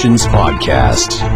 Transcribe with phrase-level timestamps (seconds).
[0.00, 1.29] Nations podcast.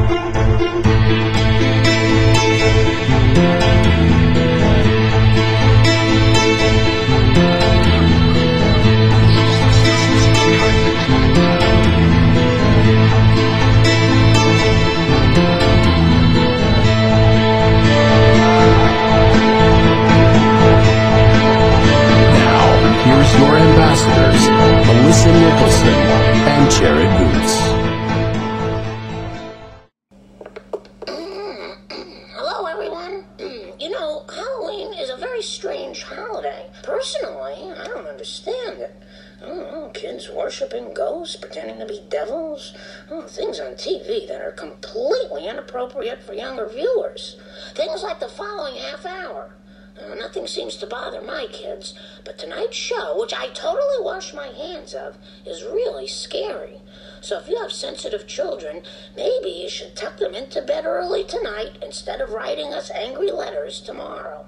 [45.64, 47.36] Inappropriate for younger viewers.
[47.74, 49.56] Things like the following half hour.
[49.98, 54.48] Uh, nothing seems to bother my kids, but tonight's show, which I totally wash my
[54.48, 56.80] hands of, is really scary.
[57.20, 58.82] So if you have sensitive children,
[59.16, 63.80] maybe you should tuck them into bed early tonight instead of writing us angry letters
[63.80, 64.46] tomorrow.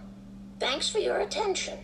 [0.58, 1.78] Thanks for your attention.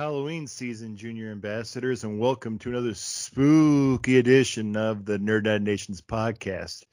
[0.00, 6.84] Halloween season, Junior Ambassadors, and welcome to another spooky edition of the Nerd Nations podcast.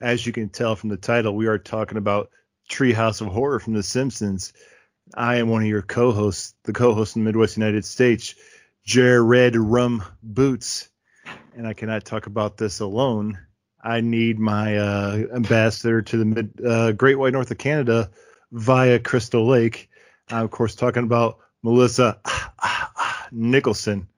[0.00, 2.30] As you can tell from the title, we are talking about
[2.68, 4.52] Treehouse of Horror from The Simpsons.
[5.14, 8.34] I am one of your co-hosts, the co-host in the Midwest United States,
[8.84, 10.88] Jared Rum Boots,
[11.56, 13.38] and I cannot talk about this alone.
[13.80, 18.10] I need my uh, ambassador to the mid, uh, Great White North of Canada
[18.50, 19.88] via Crystal Lake.
[20.28, 22.20] I'm, of course, talking about Melissa
[23.32, 24.08] Nicholson.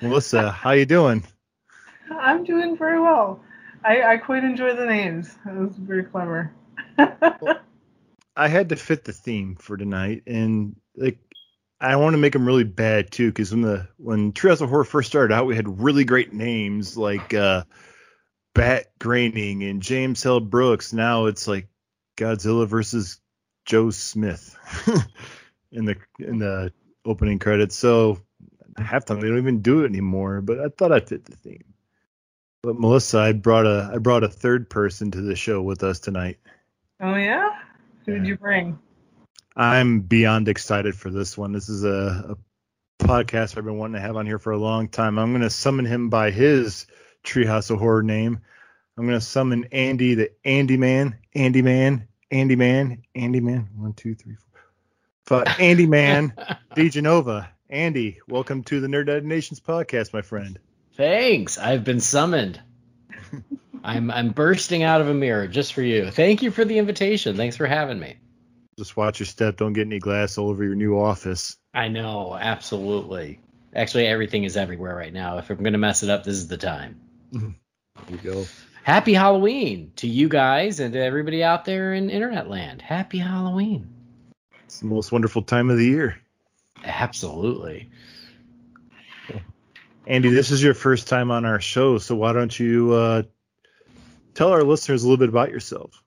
[0.00, 1.24] Melissa, how you doing?
[2.10, 3.40] I'm doing very well.
[3.84, 5.34] I, I quite enjoy the names.
[5.46, 6.52] It was very clever.
[8.36, 11.18] I had to fit the theme for tonight, and like
[11.80, 14.84] I want to make them really bad too, because when the when Treehouse of Horror
[14.84, 17.64] first started out, we had really great names like uh,
[18.54, 20.40] Bat Groening and James L.
[20.40, 20.92] Brooks.
[20.92, 21.68] Now it's like
[22.16, 23.20] Godzilla versus
[23.64, 24.56] Joe Smith
[25.72, 26.72] in the in the
[27.04, 27.76] opening credits.
[27.76, 28.20] So
[28.84, 30.40] halftime they don't even do it anymore.
[30.40, 31.64] But I thought I fit the theme.
[32.62, 36.00] But Melissa, I brought a I brought a third person to the show with us
[36.00, 36.38] tonight.
[37.00, 37.50] oh yeah?
[38.06, 38.28] Who did Yeah.
[38.28, 38.78] you bring?
[39.56, 41.52] I'm beyond excited for this one.
[41.52, 42.36] This is a,
[43.00, 45.18] a podcast I've been wanting to have on here for a long time.
[45.18, 46.86] I'm going to summon him by his
[47.24, 48.38] Treehouse of Horror name.
[48.98, 53.68] I'm going to summon Andy, the Andy Man, Andy Man, Andy Man, Andy Man.
[53.76, 54.34] One, two, three,
[55.26, 55.44] four.
[55.44, 55.58] Five.
[55.58, 56.34] Andy Man,
[56.76, 57.48] DeGenova.
[57.68, 60.56] Andy, welcome to the Nerd Nations podcast, my friend.
[60.94, 61.58] Thanks.
[61.58, 62.60] I've been summoned.
[63.84, 66.12] I'm I'm bursting out of a mirror just for you.
[66.12, 67.36] Thank you for the invitation.
[67.36, 68.18] Thanks for having me.
[68.78, 69.56] Just watch your step.
[69.56, 71.56] Don't get any glass all over your new office.
[71.74, 73.40] I know, absolutely.
[73.74, 75.38] Actually, everything is everywhere right now.
[75.38, 77.00] If I'm gonna mess it up, this is the time.
[77.32, 77.52] There
[78.10, 78.46] you go.
[78.84, 82.80] Happy Halloween to you guys and to everybody out there in internet land.
[82.80, 83.88] Happy Halloween.
[84.66, 86.20] It's the most wonderful time of the year.
[86.86, 87.90] Absolutely.
[90.06, 93.22] Andy, this is your first time on our show, so why don't you uh,
[94.34, 96.00] tell our listeners a little bit about yourself?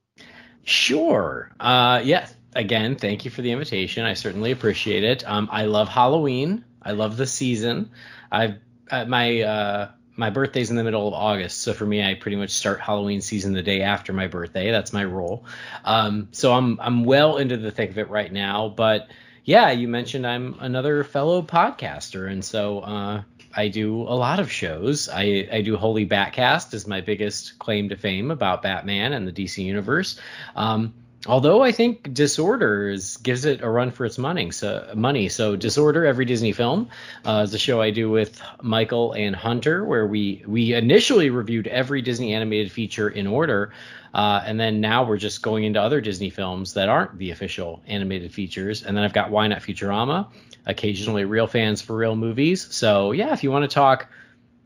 [0.63, 1.51] Sure.
[1.59, 2.27] Uh, yeah.
[2.55, 4.05] Again, thank you for the invitation.
[4.05, 5.27] I certainly appreciate it.
[5.27, 6.63] Um, I love Halloween.
[6.81, 7.91] I love the season.
[8.31, 8.55] I've
[8.89, 12.37] uh, my uh, my birthday's in the middle of August, so for me, I pretty
[12.37, 14.71] much start Halloween season the day after my birthday.
[14.71, 15.45] That's my rule.
[15.85, 18.69] Um, so I'm I'm well into the thick of it right now.
[18.69, 19.09] But
[19.49, 24.51] yeah, you mentioned I'm another fellow podcaster, and so uh, I do a lot of
[24.51, 25.09] shows.
[25.09, 29.31] I, I do Holy Batcast is my biggest claim to fame about Batman and the
[29.31, 30.19] DC universe.
[30.55, 30.93] Um,
[31.25, 34.51] although I think Disorder is, gives it a run for its money.
[34.51, 35.29] So money.
[35.29, 36.89] So Disorder, every Disney film,
[37.25, 41.65] uh, is a show I do with Michael and Hunter, where we we initially reviewed
[41.65, 43.73] every Disney animated feature in order.
[44.13, 47.81] Uh, and then now we're just going into other Disney films that aren't the official
[47.87, 48.83] animated features.
[48.83, 50.27] And then I've got Why Not Futurama,
[50.65, 52.73] occasionally Real Fans for Real Movies.
[52.73, 54.07] So yeah, if you want to talk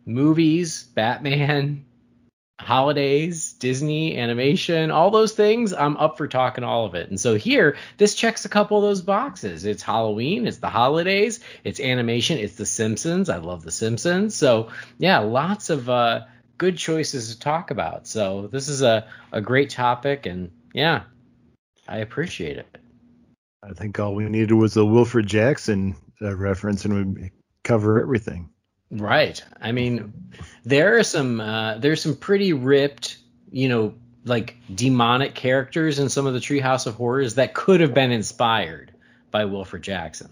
[0.06, 1.86] movies, Batman,
[2.60, 7.10] holidays, Disney, animation, all those things, I'm up for talking all of it.
[7.10, 9.66] And so here, this checks a couple of those boxes.
[9.66, 13.30] It's Halloween, it's the holidays, it's animation, it's The Simpsons.
[13.30, 14.36] I love The Simpsons.
[14.36, 16.22] So yeah, lots of uh,
[16.58, 18.08] good choices to talk about.
[18.08, 21.04] So this is a, a great topic, and yeah,
[21.88, 22.78] I appreciate it.
[23.64, 27.32] I think all we needed was a Wilfred Jackson uh, reference, and we
[27.64, 28.50] cover everything.
[28.92, 29.44] Right.
[29.60, 30.14] I mean,
[30.64, 33.18] there are some uh, there's some pretty ripped,
[33.50, 33.96] you know,
[34.26, 38.94] like demonic characters in some of the Treehouse of Horrors that could have been inspired
[39.32, 40.30] by Wilfred Jackson.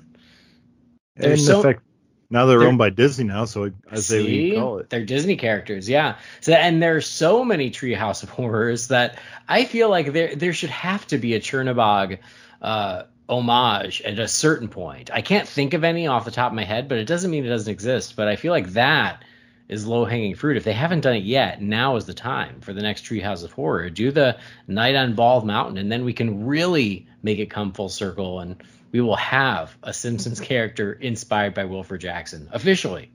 [1.16, 1.82] And There's so, fact,
[2.32, 4.90] now they're, they're, owned by Disney now, so I say we call it.
[4.90, 6.18] They're Disney characters, yeah.
[6.40, 10.54] So and there are so many Treehouse of Horrors that I feel like there there
[10.54, 12.20] should have to be a Chernabog
[12.62, 15.12] uh, homage at a certain point.
[15.14, 17.46] I can't think of any off the top of my head, but it doesn't mean
[17.46, 18.16] it doesn't exist.
[18.16, 19.24] But I feel like that
[19.68, 20.58] is low hanging fruit.
[20.58, 23.52] If they haven't done it yet, now is the time for the next Treehouse of
[23.52, 23.90] Horror.
[23.90, 24.38] Do the
[24.68, 28.56] Night on Bald Mountain, and then we can really make it come full circle, and
[28.92, 33.12] we will have a Simpsons character inspired by Wilfred Jackson officially.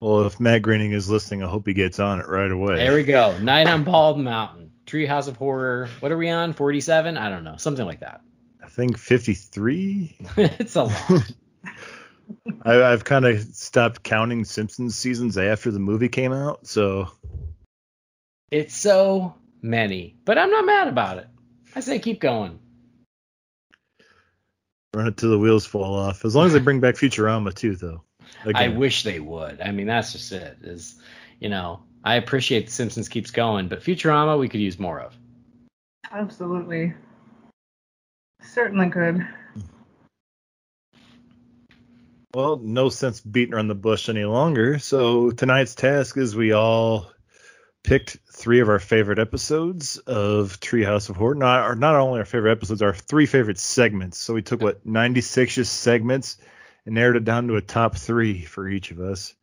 [0.00, 2.76] Well, if Matt Groening is listening, I hope he gets on it right away.
[2.76, 3.36] There we go.
[3.38, 4.70] Night on Bald Mountain.
[4.86, 5.88] Treehouse of Horror.
[6.00, 6.52] What are we on?
[6.54, 7.18] 47?
[7.18, 7.56] I don't know.
[7.56, 8.22] Something like that.
[8.62, 10.16] I think 53.
[10.36, 11.32] it's a lot.
[12.62, 17.10] I, have kind of stopped counting Simpsons seasons after the movie came out, so
[18.50, 20.16] it's so many.
[20.24, 21.28] But I'm not mad about it.
[21.74, 22.58] I say keep going.
[24.98, 26.24] Run it till the wheels fall off.
[26.24, 28.02] As long as they bring back Futurama too, though.
[28.44, 28.56] Again.
[28.56, 29.60] I wish they would.
[29.60, 30.58] I mean, that's just it.
[30.60, 30.96] Is
[31.38, 35.16] you know, I appreciate the Simpsons keeps going, but Futurama we could use more of.
[36.10, 36.94] Absolutely.
[38.42, 39.24] Certainly could.
[42.34, 44.80] Well, no sense beating around the bush any longer.
[44.80, 47.12] So tonight's task is we all
[47.88, 51.34] picked three of our favorite episodes of Treehouse of Horror.
[51.34, 54.18] Not, or not only our favorite episodes, our three favorite segments.
[54.18, 56.36] So we took what 96 segments
[56.84, 59.34] and narrowed it down to a top three for each of us.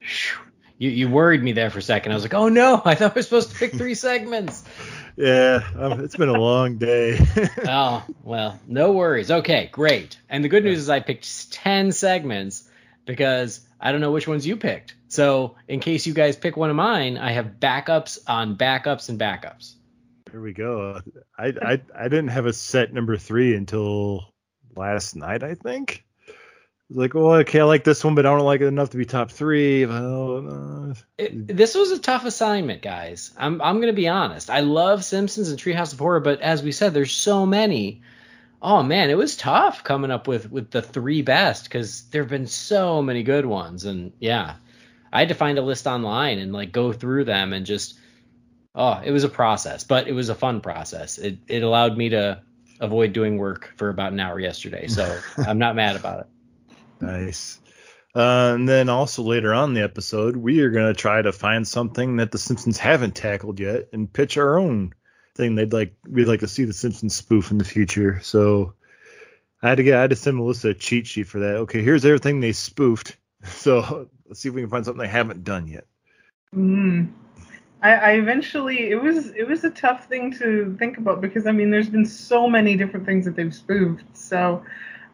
[0.77, 2.11] You you worried me there for a second.
[2.11, 4.63] I was like, oh no, I thought we were supposed to pick three segments.
[5.15, 7.17] Yeah, um, it's been a long day.
[7.65, 9.31] oh, well, no worries.
[9.31, 10.19] Okay, great.
[10.29, 12.69] And the good news is I picked 10 segments
[13.05, 14.95] because I don't know which ones you picked.
[15.07, 19.19] So, in case you guys pick one of mine, I have backups on backups and
[19.19, 19.75] backups.
[20.31, 21.01] There we go.
[21.37, 24.33] I I I didn't have a set number 3 until
[24.75, 26.05] last night, I think
[26.89, 29.05] like, well, okay, I like this one, but I don't like it enough to be
[29.05, 29.85] top three.
[29.85, 33.33] Well, uh, it, this was a tough assignment, guys.
[33.37, 34.49] I'm I'm gonna be honest.
[34.49, 38.03] I love Simpsons and Treehouse of Horror, but as we said, there's so many.
[38.61, 42.29] Oh man, it was tough coming up with with the three best because there have
[42.29, 44.55] been so many good ones, and yeah,
[45.11, 47.99] I had to find a list online and like go through them and just.
[48.77, 51.17] Oh, it was a process, but it was a fun process.
[51.17, 52.41] It it allowed me to
[52.81, 56.27] avoid doing work for about an hour yesterday, so I'm not mad about it.
[56.99, 57.59] Nice.
[58.15, 61.33] Uh, and then also later on in the episode, we are going to try to
[61.33, 64.93] find something that the Simpsons haven't tackled yet and pitch our own
[65.35, 65.95] thing they'd like.
[66.09, 68.19] We'd like to see the Simpsons spoof in the future.
[68.21, 68.73] So
[69.61, 71.55] I had to get I had to send Melissa a cheat sheet for that.
[71.57, 73.17] Okay, here's everything they spoofed.
[73.47, 75.85] So let's see if we can find something they haven't done yet.
[76.55, 77.11] Mm.
[77.83, 81.51] I, I eventually it was it was a tough thing to think about because I
[81.51, 84.17] mean there's been so many different things that they've spoofed.
[84.17, 84.63] So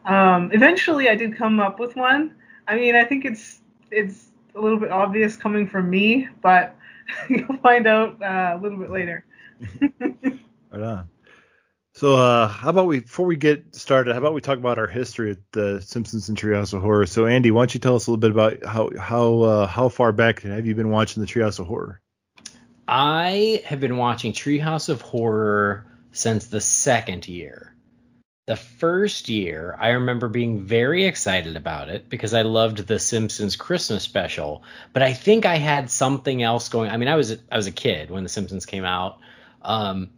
[0.04, 2.34] um, eventually, I did come up with one.
[2.66, 3.60] I mean, I think it's
[3.90, 6.76] it's a little bit obvious coming from me, but
[7.28, 9.24] you'll find out uh, a little bit later.
[10.70, 11.08] right on.
[11.94, 14.12] So, uh, how about we before we get started?
[14.12, 17.06] How about we talk about our history at the Simpsons and Treehouse of Horror?
[17.06, 19.88] So, Andy, why don't you tell us a little bit about how how uh, how
[19.88, 22.00] far back have you been watching the Treehouse of Horror?
[22.88, 27.72] I have been watching Treehouse of Horror since the second year
[28.46, 33.54] the first year, I remember being very excited about it because I loved the Simpsons
[33.54, 34.64] Christmas special.
[34.92, 36.90] But I think I had something else going.
[36.90, 39.20] I mean, I was I was a kid when the Simpsons came out,
[39.62, 40.10] um,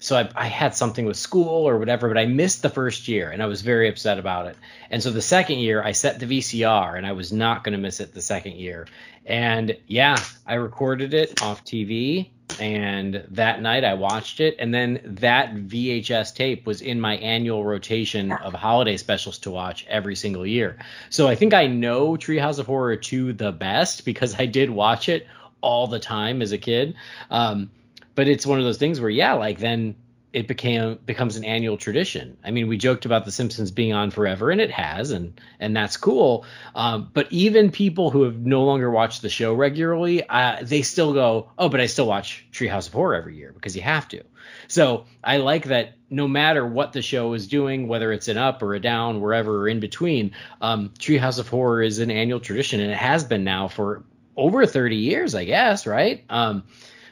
[0.00, 2.08] so I, I had something with school or whatever.
[2.08, 4.56] But I missed the first year, and I was very upset about it.
[4.90, 7.78] And so the second year, I set the VCR, and I was not going to
[7.78, 8.86] miss it the second year.
[9.26, 15.00] And yeah, I recorded it off TV and that night I watched it, and then
[15.04, 20.46] that VHS tape was in my annual rotation of holiday specials to watch every single
[20.46, 20.78] year.
[21.10, 25.08] So I think I know Treehouse of Horror 2 the best because I did watch
[25.08, 25.26] it
[25.60, 26.94] all the time as a kid.
[27.30, 27.70] Um,
[28.18, 29.94] but it's one of those things where, yeah, like then
[30.32, 32.36] it became becomes an annual tradition.
[32.42, 35.76] I mean, we joked about The Simpsons being on forever, and it has, and and
[35.76, 36.44] that's cool.
[36.74, 41.12] Um, but even people who have no longer watched the show regularly, uh, they still
[41.12, 44.24] go, oh, but I still watch Treehouse of Horror every year because you have to.
[44.66, 48.64] So I like that no matter what the show is doing, whether it's an up
[48.64, 52.80] or a down, wherever or in between, um, Treehouse of Horror is an annual tradition,
[52.80, 54.02] and it has been now for
[54.36, 56.24] over 30 years, I guess, right?
[56.28, 56.64] Um,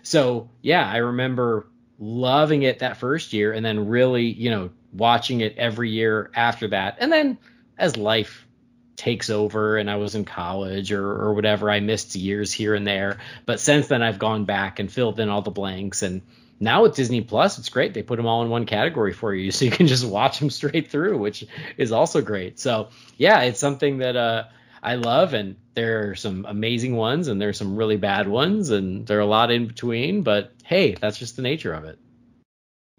[0.06, 1.66] so yeah, I remember
[1.98, 6.68] loving it that first year and then really, you know, watching it every year after
[6.68, 6.98] that.
[7.00, 7.38] And then
[7.76, 8.46] as life
[8.94, 12.86] takes over and I was in college or, or whatever, I missed years here and
[12.86, 13.18] there.
[13.46, 16.02] But since then, I've gone back and filled in all the blanks.
[16.02, 16.22] And
[16.60, 17.92] now with Disney Plus, it's great.
[17.92, 19.50] They put them all in one category for you.
[19.56, 21.44] So you can just watch them straight through, which
[21.76, 22.60] is also great.
[22.60, 24.44] So yeah, it's something that, uh,
[24.86, 29.04] I love, and there are some amazing ones, and there's some really bad ones, and
[29.04, 30.22] there are a lot in between.
[30.22, 31.98] But hey, that's just the nature of it.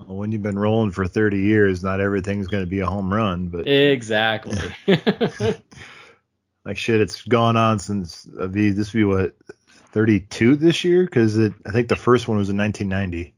[0.06, 3.14] Well, when you've been rolling for 30 years, not everything's going to be a home
[3.14, 4.58] run, but exactly.
[6.66, 9.36] like shit, it's gone on since uh, this will be what
[9.94, 13.34] 32 this year because I think the first one was in 1990.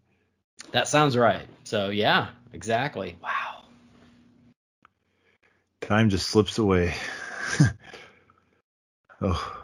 [0.71, 1.45] That sounds right.
[1.65, 3.15] So yeah, exactly.
[3.21, 3.65] Wow.
[5.81, 6.95] Time just slips away.
[9.21, 9.55] Oh.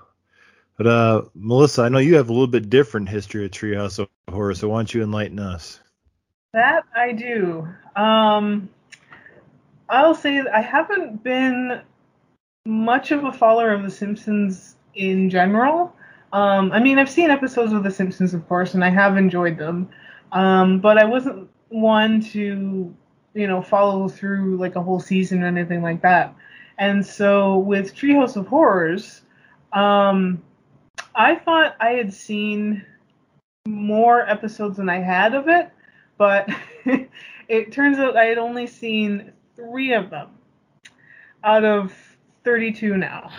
[0.78, 4.10] But uh, Melissa, I know you have a little bit different history of Treehouse of
[4.30, 5.80] Horror, so why don't you enlighten us?
[6.54, 7.68] That I do.
[7.96, 8.70] Um,
[9.90, 11.82] I'll say I haven't been
[12.66, 15.96] much of a follower of The Simpsons in general.
[16.34, 19.58] Um, I mean, I've seen episodes of The Simpsons, of course, and I have enjoyed
[19.58, 19.90] them.
[20.32, 22.94] Um, but I wasn't one to,
[23.34, 26.36] you know, follow through like a whole season or anything like that.
[26.78, 29.22] And so with Treehouse of Horrors,
[29.75, 30.41] um,
[31.13, 32.86] I thought I had seen
[33.67, 35.70] more episodes than I had of it,
[36.17, 36.50] but
[37.48, 40.29] it turns out I had only seen three of them
[41.44, 41.94] out of
[42.44, 43.32] 32 now.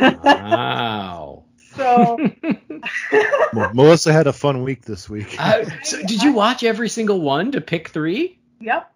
[0.00, 1.44] wow.
[1.76, 2.18] So
[3.52, 5.36] well, Melissa had a fun week this week.
[5.38, 8.40] Uh, so did you watch every single one to pick three?
[8.60, 8.92] Yep.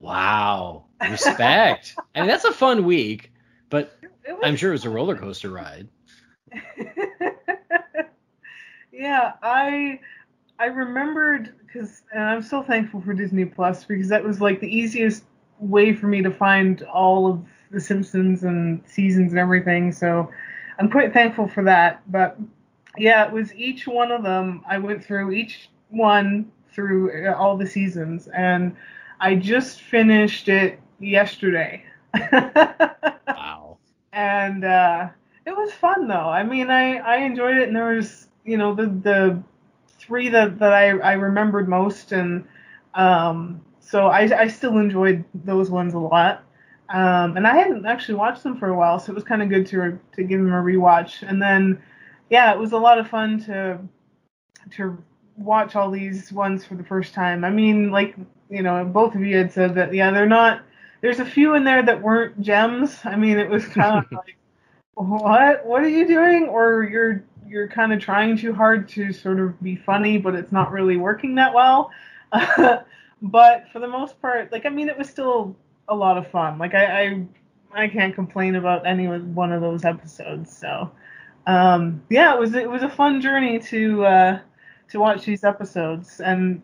[0.00, 0.86] Wow.
[1.00, 1.94] Respect.
[2.16, 3.32] I mean, that's a fun week,
[3.70, 3.96] but
[4.42, 5.88] I'm sure it was a roller coaster ride.
[8.92, 10.00] yeah, I
[10.58, 14.74] I remembered because, and I'm so thankful for Disney Plus because that was like the
[14.74, 15.24] easiest
[15.58, 19.92] way for me to find all of the Simpsons and seasons and everything.
[19.92, 20.30] So
[20.78, 22.00] I'm quite thankful for that.
[22.10, 22.38] But
[22.96, 24.62] yeah, it was each one of them.
[24.68, 28.76] I went through each one through uh, all the seasons, and
[29.20, 31.84] I just finished it yesterday.
[32.32, 33.78] wow.
[34.12, 35.08] And uh,
[35.46, 36.14] it was fun though.
[36.28, 39.42] I mean, I I enjoyed it, and there was you know the the
[39.98, 42.44] three that that I I remembered most, and
[42.94, 46.42] um, so I I still enjoyed those ones a lot.
[46.88, 49.48] Um, and I hadn't actually watched them for a while, so it was kind of
[49.48, 51.28] good to to give them a rewatch.
[51.28, 51.82] And then,
[52.30, 53.78] yeah, it was a lot of fun to
[54.72, 54.98] to
[55.36, 57.44] watch all these ones for the first time.
[57.44, 58.16] I mean, like
[58.50, 60.62] you know, both of you had said that yeah, they're not.
[61.02, 63.00] There's a few in there that weren't gems.
[63.04, 64.35] I mean, it was kind of like
[64.96, 65.64] what?
[65.64, 66.48] What are you doing?
[66.48, 70.52] Or you're you're kind of trying too hard to sort of be funny but it's
[70.52, 71.90] not really working that well?
[73.22, 75.56] But for the most part like i mean it was still
[75.88, 76.58] a lot of fun.
[76.58, 77.26] Like i i,
[77.84, 80.90] I can't complain about any one of those episodes so
[81.46, 84.38] um, yeah it was it was a fun journey to uh,
[84.90, 86.20] to watch these episodes.
[86.20, 86.62] And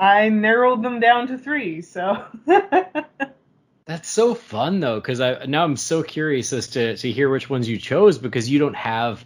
[0.00, 2.24] i narrowed them down to three so
[3.84, 7.50] That's so fun though, because I now I'm so curious as to to hear which
[7.50, 9.24] ones you chose because you don't have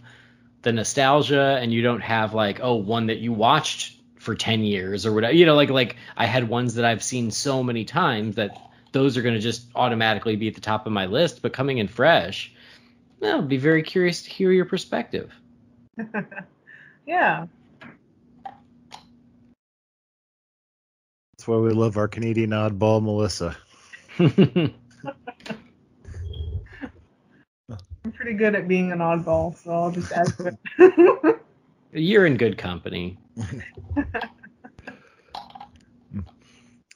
[0.63, 5.07] the nostalgia and you don't have like oh one that you watched for 10 years
[5.07, 8.37] or whatever you know like like I had ones that I've seen so many times
[8.37, 8.59] that
[8.91, 11.79] those are going to just automatically be at the top of my list but coming
[11.79, 12.53] in fresh
[13.23, 15.33] I'll be very curious to hear your perspective.
[17.07, 17.47] Yeah.
[21.39, 23.57] That's why we love our Canadian oddball Melissa
[24.18, 24.75] I'm
[28.12, 31.40] pretty good at being an oddball, so I'll just add to it.
[31.92, 33.18] You're in good company.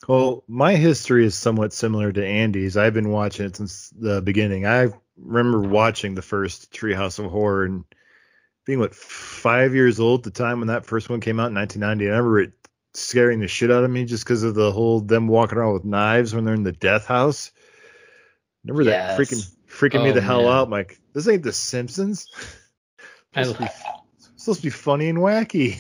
[0.08, 2.76] well, my history is somewhat similar to Andy's.
[2.76, 4.66] I've been watching it since the beginning.
[4.66, 7.84] I remember watching the first Treehouse of Horror and
[8.64, 11.54] being what five years old at the time when that first one came out in
[11.54, 12.06] 1990.
[12.06, 12.52] I remember it
[12.94, 15.84] scaring the shit out of me just because of the whole them walking around with
[15.84, 17.52] knives when they're in the death house.
[18.64, 19.16] Remember yes.
[19.16, 20.52] that freaking freaking oh, me the hell man.
[20.52, 20.64] out.
[20.64, 22.26] I'm like, this ain't The Simpsons.
[23.34, 23.68] supposed, to be,
[24.36, 25.78] supposed to be funny and wacky.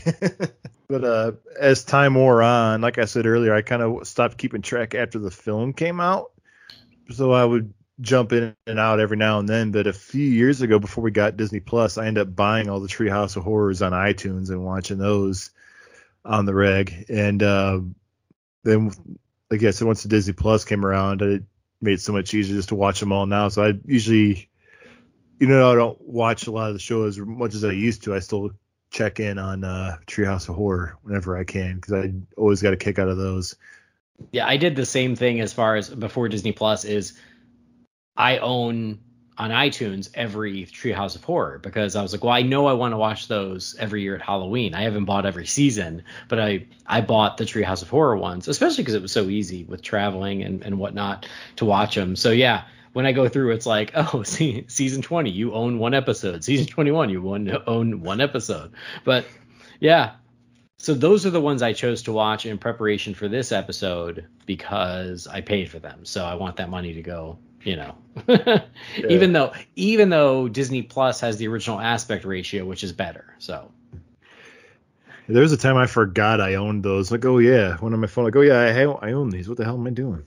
[0.90, 4.60] But uh, as time wore on, like I said earlier, I kind of stopped keeping
[4.60, 6.32] track after the film came out.
[7.10, 9.70] So I would jump in and out every now and then.
[9.70, 12.80] But a few years ago, before we got Disney Plus, I ended up buying all
[12.80, 15.50] the Treehouse of Horrors on iTunes and watching those
[16.24, 17.06] on the reg.
[17.08, 17.80] And uh,
[18.64, 18.92] then,
[19.50, 21.42] like I said, once the Disney Plus came around, it
[21.80, 23.48] made it so much easier just to watch them all now.
[23.48, 24.48] So I usually,
[25.38, 28.04] you know, I don't watch a lot of the shows as much as I used
[28.04, 28.14] to.
[28.14, 28.50] I still
[28.90, 32.76] check in on uh, Treehouse of Horror whenever I can because I always got a
[32.76, 33.56] kick out of those.
[34.32, 37.18] Yeah, I did the same thing as far as before Disney Plus is
[38.16, 39.00] I own
[39.40, 42.92] on iTunes every Treehouse of Horror because I was like, well, I know I want
[42.92, 44.74] to watch those every year at Halloween.
[44.74, 48.84] I haven't bought every season, but I I bought the Treehouse of Horror ones, especially
[48.84, 52.16] because it was so easy with traveling and and whatnot to watch them.
[52.16, 55.94] So yeah, when I go through, it's like, oh, see, season 20, you own one
[55.94, 56.44] episode.
[56.44, 58.72] Season 21, you own one episode.
[59.04, 59.24] But
[59.80, 60.16] yeah,
[60.76, 65.26] so those are the ones I chose to watch in preparation for this episode because
[65.26, 66.04] I paid for them.
[66.04, 67.94] So I want that money to go you know.
[68.96, 69.06] Yeah.
[69.08, 73.70] even though even though disney plus has the original aspect ratio which is better so.
[75.28, 78.08] There was a time i forgot i owned those like oh yeah one on my
[78.08, 80.24] phone like oh yeah i, I own these what the hell am i doing?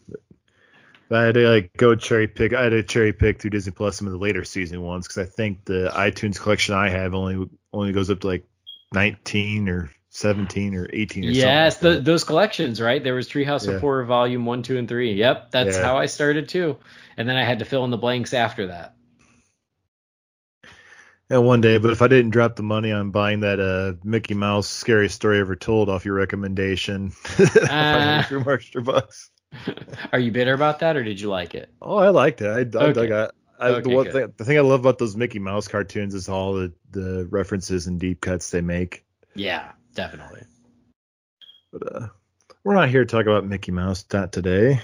[1.09, 3.73] But, i had to like go cherry pick i had to cherry pick through disney
[3.73, 7.13] plus some of the later season ones because i think the itunes collection i have
[7.13, 8.45] only only goes up to like
[8.93, 11.97] 19 or 17 or 18 or yes something.
[11.97, 13.03] Yes, those collections, right?
[13.03, 13.73] There was Treehouse yeah.
[13.73, 15.13] of Horror Volume 1, 2, and 3.
[15.13, 15.83] Yep, that's yeah.
[15.83, 16.77] how I started too.
[17.17, 18.93] And then I had to fill in the blanks after that.
[21.31, 24.35] And one day, but if I didn't drop the money on buying that uh, Mickey
[24.35, 29.31] Mouse Scariest Story Ever Told off your recommendation, uh, extra bucks.
[30.11, 31.71] Are you bitter about that, or did you like it?
[31.81, 32.47] Oh, I liked it.
[32.47, 33.11] I, I, okay.
[33.11, 33.29] I,
[33.59, 36.29] I okay, the, one thing, the thing I love about those Mickey Mouse cartoons is
[36.29, 39.03] all the, the references and deep cuts they make.
[39.33, 40.41] Yeah, Definitely.
[41.71, 42.07] But uh,
[42.63, 44.81] we're not here to talk about Mickey Mouse not today.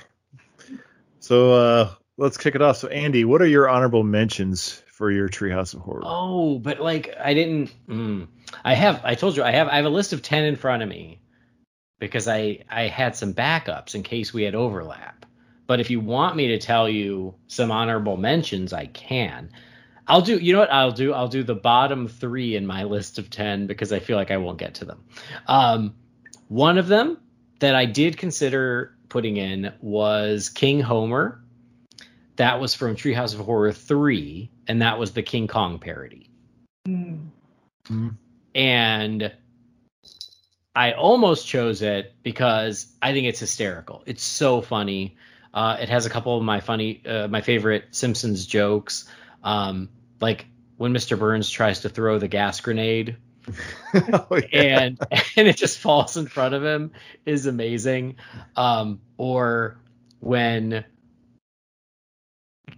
[1.20, 2.78] So uh, let's kick it off.
[2.78, 6.01] So Andy, what are your honorable mentions for your Treehouse of Horror?
[6.03, 7.72] Oh, but like I didn't.
[7.88, 8.27] Mm,
[8.64, 9.01] I have.
[9.03, 9.68] I told you I have.
[9.68, 11.22] I have a list of ten in front of me
[12.00, 15.25] because I I had some backups in case we had overlap.
[15.68, 19.51] But if you want me to tell you some honorable mentions, I can.
[20.09, 20.37] I'll do.
[20.37, 21.13] You know what I'll do?
[21.13, 24.37] I'll do the bottom three in my list of ten because I feel like I
[24.37, 25.03] won't get to them.
[25.48, 25.95] Um,
[26.48, 27.19] one of them
[27.59, 31.43] that I did consider putting in was King Homer.
[32.37, 36.29] That was from Treehouse of Horror three, and that was the King Kong parody.
[36.87, 38.09] Mm-hmm.
[38.55, 39.33] And
[40.75, 44.03] I almost chose it because I think it's hysterical.
[44.05, 45.17] It's so funny.
[45.53, 49.09] Uh, it has a couple of my funny, uh, my favorite Simpsons jokes.
[49.43, 49.89] Um,
[50.22, 50.46] like
[50.77, 51.18] when Mr.
[51.18, 53.18] Burns tries to throw the gas grenade
[53.94, 54.79] oh, yeah.
[54.79, 55.00] and
[55.36, 56.92] and it just falls in front of him
[57.25, 58.18] is amazing.
[58.55, 59.79] Um, or
[60.20, 60.86] when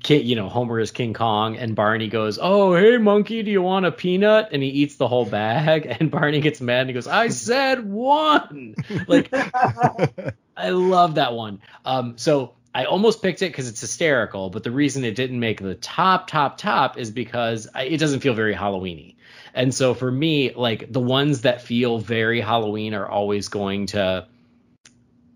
[0.07, 3.85] you know Homer is King Kong and Barney goes, "Oh, hey monkey, do you want
[3.85, 7.07] a peanut?" and he eats the whole bag and Barney gets mad and he goes,
[7.07, 8.75] "I said one."
[9.07, 9.29] like
[10.57, 11.61] I love that one.
[11.85, 15.61] Um, so I almost picked it because it's hysterical, but the reason it didn't make
[15.61, 19.15] the top, top, top is because I, it doesn't feel very Halloweeny.
[19.53, 24.27] And so for me, like the ones that feel very Halloween are always going to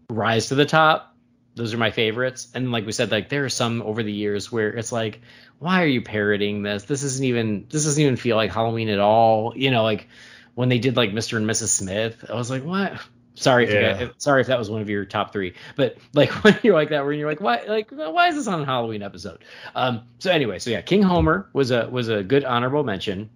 [0.09, 1.13] rise to the top.
[1.55, 2.47] Those are my favorites.
[2.53, 5.21] And like we said, like there are some over the years where it's like,
[5.59, 6.83] why are you parroting this?
[6.83, 9.53] This isn't even this doesn't even feel like Halloween at all.
[9.55, 10.07] You know, like
[10.53, 11.37] when they did like Mr.
[11.37, 11.69] and Mrs.
[11.69, 12.99] Smith, I was like, what?
[13.35, 13.99] Sorry if yeah.
[13.99, 16.89] you sorry if that was one of your top three, but like when you're like
[16.89, 19.43] that, when you're like, why, like, why is this on a Halloween episode?
[19.75, 23.29] Um, so anyway, so yeah, King Homer was a was a good honorable mention.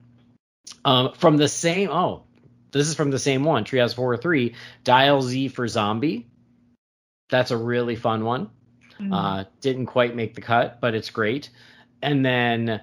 [0.86, 2.24] Um, from the same, oh,
[2.72, 6.28] this is from the same one, Treehouse Horror Three, Dial Z for Zombie.
[7.30, 8.50] That's a really fun one.
[9.00, 9.14] Mm-hmm.
[9.14, 11.50] Uh, didn't quite make the cut, but it's great.
[12.02, 12.82] And then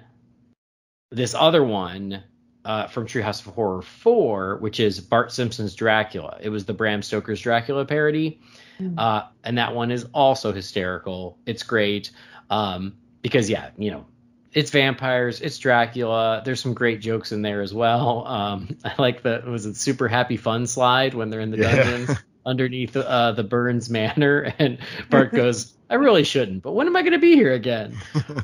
[1.11, 2.23] this other one,
[2.67, 6.37] uh, from Treehouse of Horror 4, which is Bart Simpson's Dracula.
[6.41, 8.41] It was the Bram Stoker's Dracula parody.
[8.77, 8.99] Mm-hmm.
[8.99, 11.39] Uh, and that one is also hysterical.
[11.45, 12.11] It's great.
[12.49, 14.05] Um, because, yeah, you know,
[14.51, 16.41] it's vampires, it's Dracula.
[16.43, 18.25] There's some great jokes in there as well.
[18.37, 22.11] Um, I like the, was it Super Happy Fun slide when they're in the dungeons?
[22.45, 24.77] Underneath uh, the Burns Manor, and
[25.09, 27.97] Bart goes, "I really shouldn't, but when am I going to be here again?"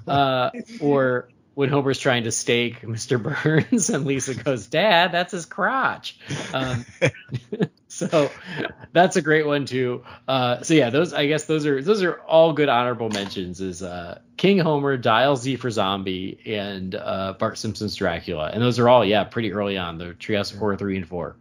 [0.06, 0.50] Uh,
[0.82, 3.22] or when Homer's trying to stake Mr.
[3.44, 6.18] Burns, and Lisa goes, "Dad, that's his crotch."
[6.54, 6.86] Um,
[7.88, 8.30] so
[8.92, 10.04] that's a great one too.
[10.28, 13.62] Uh, so yeah, those I guess those are those are all good honorable mentions.
[13.62, 18.80] Is uh, King Homer, Dial Z for Zombie, and uh, Bart Simpson's Dracula, and those
[18.80, 21.38] are all yeah pretty early on the Treehouse of three and four.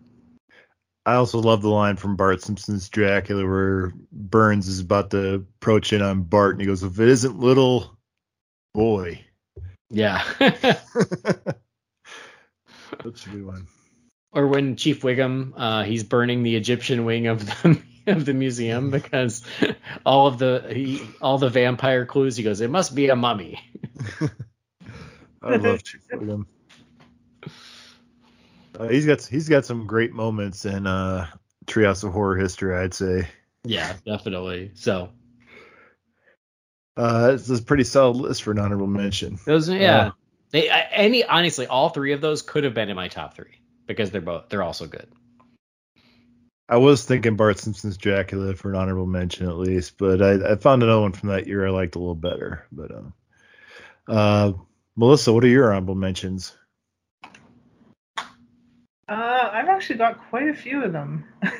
[1.05, 5.92] I also love the line from Bart Simpson's Dracula where Burns is about to approach
[5.92, 7.98] in on Bart and he goes, "If it isn't little
[8.75, 9.25] boy."
[9.92, 10.22] Yeah.
[10.38, 10.85] That's
[13.26, 13.66] a good one.
[14.33, 18.90] or when Chief Wiggum, uh, he's burning the Egyptian wing of the of the museum
[18.90, 19.44] because
[20.05, 22.37] all of the he, all the vampire clues.
[22.37, 23.61] He goes, it must be a mummy.
[25.42, 26.46] I love Chief Wiggum.
[28.78, 31.26] Uh, he's got he's got some great moments in uh,
[31.66, 33.28] Treehouse of Horror history, I'd say.
[33.64, 34.72] Yeah, definitely.
[34.74, 35.11] So
[36.96, 39.38] Uh, this is a pretty solid list for an honorable mention.
[39.44, 40.11] those, yeah, Uh,
[40.50, 44.11] they any honestly, all three of those could have been in my top three because
[44.11, 45.09] they're both they're also good.
[46.68, 50.57] I was thinking Bart Simpson's Dracula for an honorable mention at least, but I, I
[50.57, 52.66] found another one from that year I liked a little better.
[52.70, 53.14] But um,
[54.09, 54.52] uh,
[54.96, 56.57] Melissa, what are your honorable mentions?
[59.09, 61.24] Uh, I've actually got quite a few of them.
[61.42, 61.50] uh,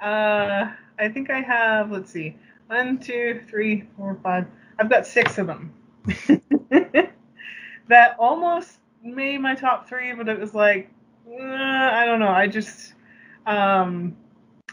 [0.00, 2.36] I think I have, let's see,
[2.74, 4.46] one, two, three, four, five.
[4.78, 5.72] I've got six of them.
[7.88, 10.90] that almost made my top three, but it was like,
[11.28, 12.28] uh, I don't know.
[12.28, 12.94] I just,
[13.46, 14.16] um,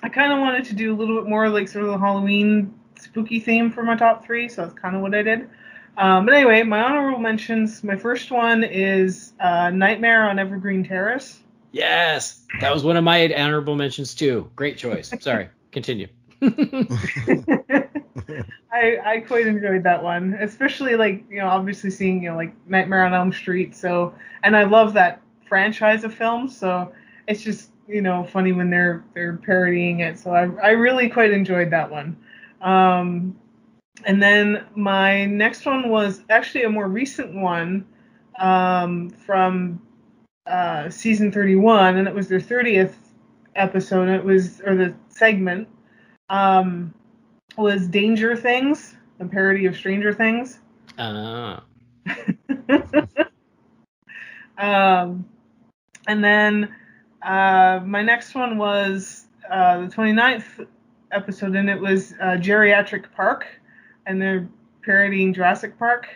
[0.02, 2.74] I kind of wanted to do a little bit more like sort of the Halloween
[3.00, 5.48] spooky theme for my top three, so that's kind of what I did.
[5.96, 7.84] Um, but anyway, my honorable mentions.
[7.84, 11.40] My first one is uh, Nightmare on Evergreen Terrace.
[11.72, 14.50] Yes, that was one of my honorable mentions too.
[14.56, 15.14] Great choice.
[15.20, 16.08] Sorry, continue.
[18.72, 22.54] I I quite enjoyed that one, especially like you know obviously seeing you know like
[22.68, 23.76] Nightmare on Elm Street.
[23.76, 24.14] So
[24.44, 26.58] and I love that franchise of films.
[26.58, 26.92] So
[27.28, 30.20] it's just you know funny when they're they're parodying it.
[30.20, 32.18] So I I really quite enjoyed that one.
[32.62, 33.36] Um,
[34.06, 37.86] and then my next one was actually a more recent one
[38.40, 39.82] um, from
[40.48, 42.96] uh, season 31, and it was their 30th
[43.56, 44.10] episode.
[44.10, 45.68] It was or the segment
[46.30, 46.94] um,
[47.58, 50.60] was Danger Things, a parody of Stranger Things.
[50.98, 51.60] Uh,
[54.58, 55.26] um,
[56.08, 56.76] and then
[57.22, 60.68] uh, my next one was uh, the 29th
[61.12, 63.46] episode, and it was uh, Geriatric Park,
[64.06, 64.48] and they're
[64.84, 66.08] parodying Jurassic Park.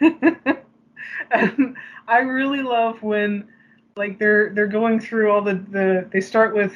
[1.30, 3.48] and I really love when
[3.96, 6.74] like they're they're going through all the the they start with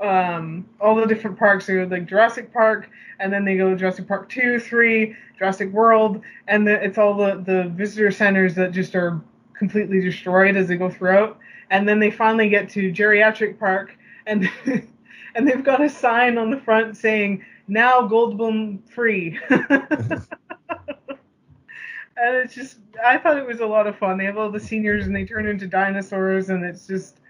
[0.00, 4.28] um all the different parks so like Jurassic Park and then they go Jurassic Park
[4.28, 9.20] 2, 3, Jurassic World and the, it's all the the visitor centers that just are
[9.56, 11.38] completely destroyed as they go throughout
[11.70, 14.50] and then they finally get to Geriatric Park and
[15.34, 19.38] and they've got a sign on the front saying now Goldblum free.
[19.50, 20.26] and
[22.16, 24.18] it's just I thought it was a lot of fun.
[24.18, 27.20] They have all the seniors and they turn into dinosaurs and it's just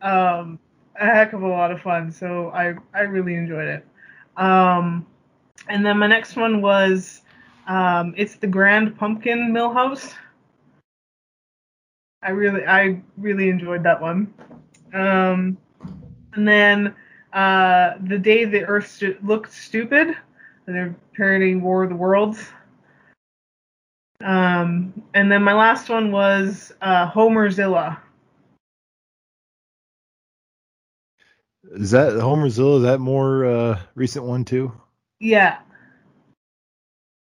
[0.00, 0.58] um,
[0.96, 2.10] a heck of a lot of fun.
[2.10, 3.86] So I I really enjoyed it.
[4.36, 5.06] Um,
[5.68, 7.22] and then my next one was
[7.66, 10.14] um, it's the Grand Pumpkin Milhouse.
[12.22, 14.32] I really I really enjoyed that one.
[14.94, 15.56] Um,
[16.34, 16.94] and then
[17.32, 20.16] uh, the day the Earth looked stupid.
[20.66, 22.48] They're parodying War of the Worlds.
[24.22, 27.98] Um, and then my last one was uh, Homerzilla.
[31.70, 32.78] Is that Homerzilla?
[32.78, 34.72] Is that more uh, recent one too?
[35.20, 35.58] Yeah.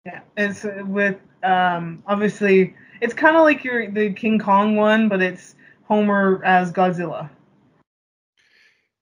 [0.05, 0.21] Yeah.
[0.35, 5.21] It's uh, with um, obviously it's kind of like your the King Kong one, but
[5.21, 7.29] it's Homer as Godzilla.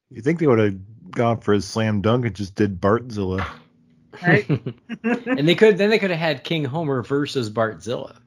[0.10, 3.45] You think they would have gone for a slam dunk and just did Bartzilla?
[4.26, 4.48] Right.
[5.04, 8.17] and they could then they could have had King Homer versus Bartzilla.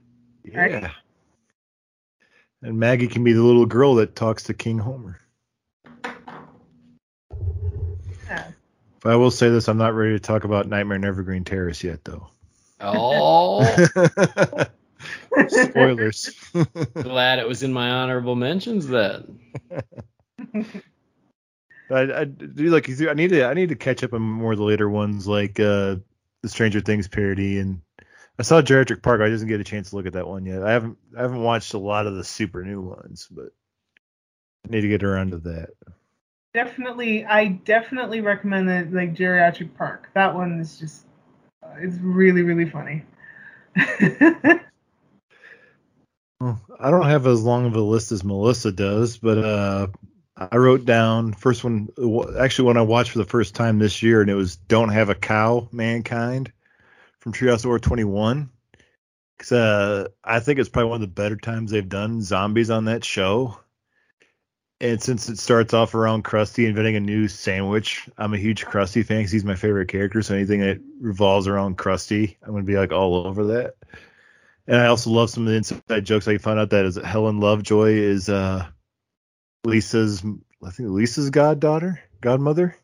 [0.44, 0.60] Yeah.
[0.60, 0.90] Right.
[2.60, 5.20] And Maggie can be the little girl that talks to King Homer.
[9.00, 11.84] But I will say this: I'm not ready to talk about Nightmare on Evergreen Terrace
[11.84, 12.28] yet, though.
[12.80, 13.64] Oh,
[15.48, 16.34] Spoilers.
[16.94, 19.40] glad it was in my honorable mentions then.
[21.90, 24.58] I, I do like I need to I need to catch up on more of
[24.58, 25.96] the later ones like uh
[26.42, 27.80] the Stranger Things parody and
[28.38, 29.20] I saw Geriatric Park.
[29.20, 30.62] I didn't get a chance to look at that one yet.
[30.62, 33.52] I haven't I haven't watched a lot of the super new ones, but
[34.66, 35.70] I need to get around to that.
[36.54, 40.10] Definitely, I definitely recommend the like Geriatric Park.
[40.14, 41.06] That one is just,
[41.62, 43.04] uh, it's really really funny.
[46.80, 49.88] I don't have as long of a list as Melissa does, but uh,
[50.36, 51.88] I wrote down first one.
[52.38, 55.08] Actually, one I watched for the first time this year, and it was "Don't Have
[55.08, 56.52] a Cow, Mankind"
[57.20, 58.50] from Treehouse Horror 21.
[59.38, 62.86] Cause uh, I think it's probably one of the better times they've done zombies on
[62.86, 63.58] that show.
[64.80, 69.04] And since it starts off around Krusty inventing a new sandwich, I'm a huge Krusty
[69.04, 70.22] fan 'cause he's my favorite character.
[70.22, 73.74] So anything that revolves around Krusty, I'm gonna be like all over that.
[74.68, 76.28] And I also love some of the inside jokes.
[76.28, 78.66] I found out that is Helen Lovejoy is uh
[79.64, 80.22] Lisa's
[80.64, 82.76] I think Lisa's goddaughter, godmother.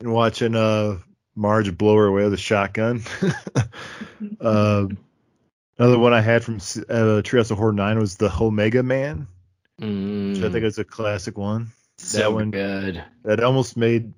[0.00, 0.98] And watching uh
[1.34, 3.02] Marge blow her away with a shotgun.
[4.40, 4.86] uh,
[5.78, 9.26] another one I had from uh, Treehouse of Horror 9 was the Omega Man,
[9.80, 11.72] Mm, which I think it's a classic one.
[11.98, 13.02] so one- good.
[13.24, 14.12] That almost made.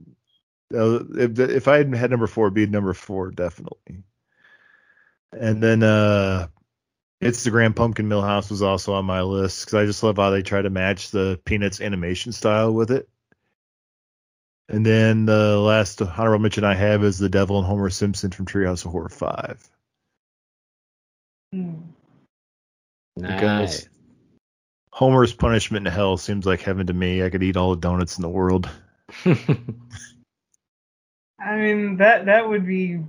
[0.75, 4.03] Uh, if, if I had had number four, it'd be number four, definitely.
[5.33, 6.49] And then uh,
[7.21, 10.31] It's the Grand Pumpkin Milhouse was also on my list because I just love how
[10.31, 13.09] they try to match the Peanuts animation style with it.
[14.69, 18.47] And then the last honorable mention I have is the Devil and Homer Simpson from
[18.47, 19.71] Treehouse of Horror 5.
[21.53, 21.75] Hmm.
[23.16, 23.88] Nice.
[24.96, 27.22] Homer's punishment in hell seems like heaven to me.
[27.22, 28.66] I could eat all the donuts in the world.
[29.26, 29.37] I
[31.56, 33.00] mean that that would be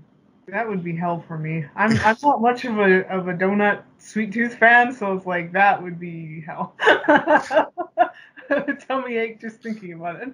[0.50, 1.64] that would be hell for me.
[1.78, 5.54] I'm I'm not much of a of a donut sweet tooth fan, so it's like
[5.54, 6.76] that would be hell.
[8.90, 10.34] Tummy ache just thinking about it.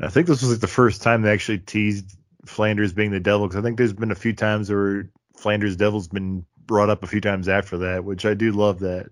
[0.00, 3.46] I think this was like the first time they actually teased Flanders being the devil
[3.46, 7.08] because I think there's been a few times where Flanders Devil's been brought up a
[7.08, 9.10] few times after that, which I do love that.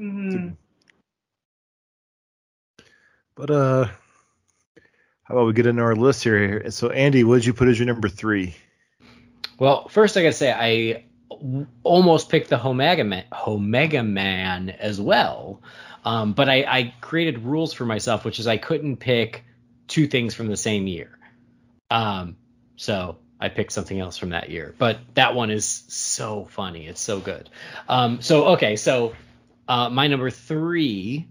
[0.00, 0.56] Mhm.
[3.36, 3.84] But uh,
[5.22, 6.68] how about we get into our list here?
[6.70, 8.56] So Andy, what did you put as your number three?
[9.58, 15.00] Well, first I gotta say I w- almost picked the Omega Man, Omega Man as
[15.00, 15.62] well,
[16.04, 19.44] um, but I, I created rules for myself, which is I couldn't pick
[19.88, 21.18] two things from the same year.
[21.90, 22.36] Um,
[22.76, 26.86] so I picked something else from that year, but that one is so funny.
[26.86, 27.50] It's so good.
[27.88, 29.14] Um, so okay, so
[29.68, 31.28] uh, my number three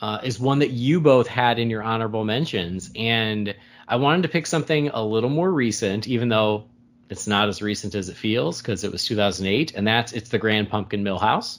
[0.00, 3.54] uh, is one that you both had in your honorable mentions, and
[3.88, 6.66] I wanted to pick something a little more recent, even though
[7.10, 10.38] it's not as recent as it feels because it was 2008, and that's it's the
[10.38, 11.58] Grand Pumpkin Milhouse.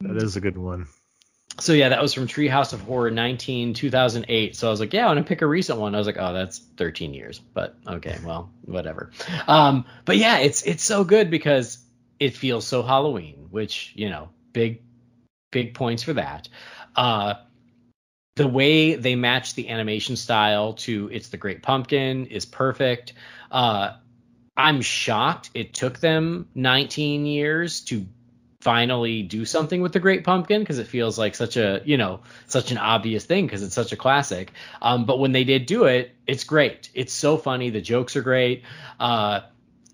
[0.00, 0.86] That is a good one.
[1.60, 4.56] So yeah, that was from Treehouse of Horror 19 2008.
[4.56, 5.94] So I was like, yeah, I want to pick a recent one.
[5.94, 9.10] I was like, oh, that's 13 years, but okay, well, whatever.
[9.46, 11.78] Um, but yeah, it's it's so good because
[12.18, 14.82] it feels so Halloween, which you know, big
[15.52, 16.48] big points for that.
[16.96, 17.34] Uh,
[18.36, 23.12] the way they match the animation style to It's the Great Pumpkin is perfect.
[23.50, 23.92] Uh,
[24.56, 28.06] I'm shocked it took them 19 years to
[28.64, 32.20] finally do something with the Great Pumpkin because it feels like such a you know
[32.46, 34.52] such an obvious thing because it's such a classic.
[34.80, 36.88] Um, but when they did do it, it's great.
[36.94, 37.68] It's so funny.
[37.68, 38.62] The jokes are great.
[38.98, 39.42] Uh,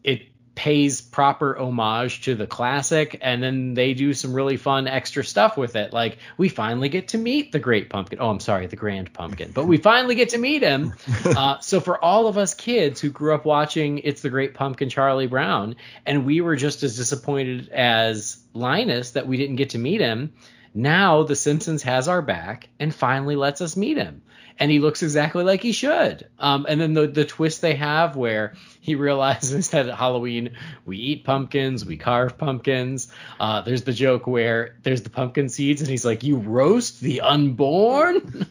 [0.04, 0.22] it
[0.60, 5.56] pays proper homage to the classic, and then they do some really fun extra stuff
[5.56, 5.90] with it.
[5.90, 8.18] Like we finally get to meet the Great Pumpkin.
[8.20, 10.92] Oh, I'm sorry, the Grand Pumpkin, but we finally get to meet him.
[11.24, 14.90] uh, so for all of us kids who grew up watching It's the Great Pumpkin,
[14.90, 19.78] Charlie Brown, and we were just as disappointed as Linus that we didn't get to
[19.78, 20.34] meet him.
[20.74, 24.20] Now The Simpsons has our back and finally lets us meet him.
[24.60, 26.28] And he looks exactly like he should.
[26.38, 30.98] Um, and then the, the twist they have where he realizes that at Halloween we
[30.98, 33.12] eat pumpkins, we carve pumpkins.
[33.40, 37.22] Uh, there's the joke where there's the pumpkin seeds and he's like, You roast the
[37.22, 38.46] unborn?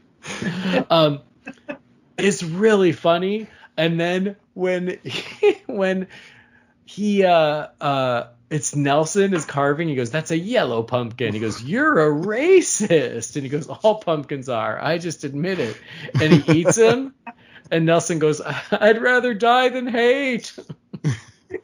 [0.90, 1.20] um,
[2.16, 3.48] it's really funny.
[3.76, 4.98] And then when
[5.66, 6.06] when
[6.84, 9.88] he uh uh it's Nelson is carving.
[9.88, 13.96] He goes, "That's a yellow pumpkin." He goes, "You're a racist." And he goes, "All
[13.96, 14.80] pumpkins are.
[14.80, 15.76] I just admit it."
[16.20, 17.14] And he eats him.
[17.72, 18.40] And Nelson goes,
[18.70, 20.52] "I'd rather die than hate."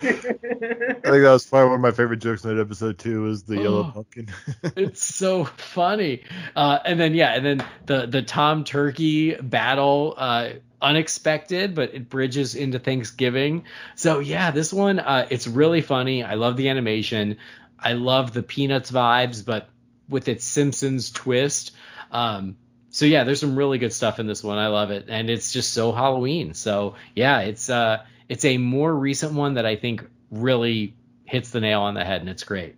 [0.03, 3.23] I think that was probably one of my favorite jokes in that episode too.
[3.23, 3.91] Was the yellow Oh.
[3.93, 4.29] pumpkin?
[4.77, 6.25] it's so funny.
[6.57, 10.51] Uh, and then yeah, and then the the Tom Turkey battle, uh,
[10.83, 13.65] unexpected, but it bridges into Thanksgiving.
[13.95, 16.23] So yeah, this one, uh, it's really funny.
[16.25, 17.37] I love the animation.
[17.79, 19.69] I love the Peanuts vibes, but
[20.09, 21.73] with its Simpsons twist.
[22.11, 22.57] Um,
[22.91, 24.59] so yeah, there's some really good stuff in this one.
[24.59, 26.55] I love it, and it's just so Halloween.
[26.55, 31.61] So yeah, it's uh, it's a more recent one that I think really hits the
[31.61, 32.77] nail on the head, and it's great.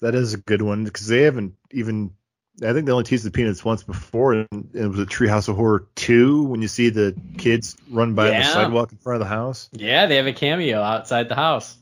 [0.00, 2.12] that is a good one because they haven't even.
[2.62, 5.56] I think they only teased the peanuts once before, and it was a Treehouse of
[5.56, 9.26] Horror two when you see the kids run by on the sidewalk in front of
[9.26, 9.70] the house.
[9.72, 11.74] Yeah, they have a cameo outside the house.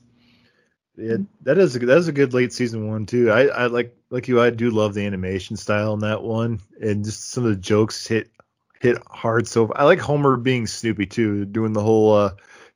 [0.97, 3.33] Yeah, that is a, that is a good late season one too.
[3.33, 4.41] I, I like like you.
[4.41, 8.07] I do love the animation style in that one, and just some of the jokes
[8.07, 8.31] hit
[8.81, 9.47] hit hard.
[9.47, 12.31] So I like Homer being Snoopy too, doing the whole uh,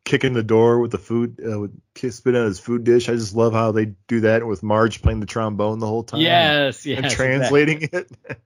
[0.04, 3.08] kicking the door with the food, uh, with spit on his food dish.
[3.08, 6.20] I just love how they do that with Marge playing the trombone the whole time.
[6.20, 7.00] Yes, yes.
[7.02, 8.10] and translating it.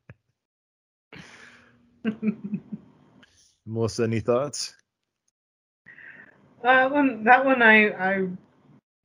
[3.66, 4.74] Melissa, any thoughts?
[6.62, 8.28] That one, that one, I, I,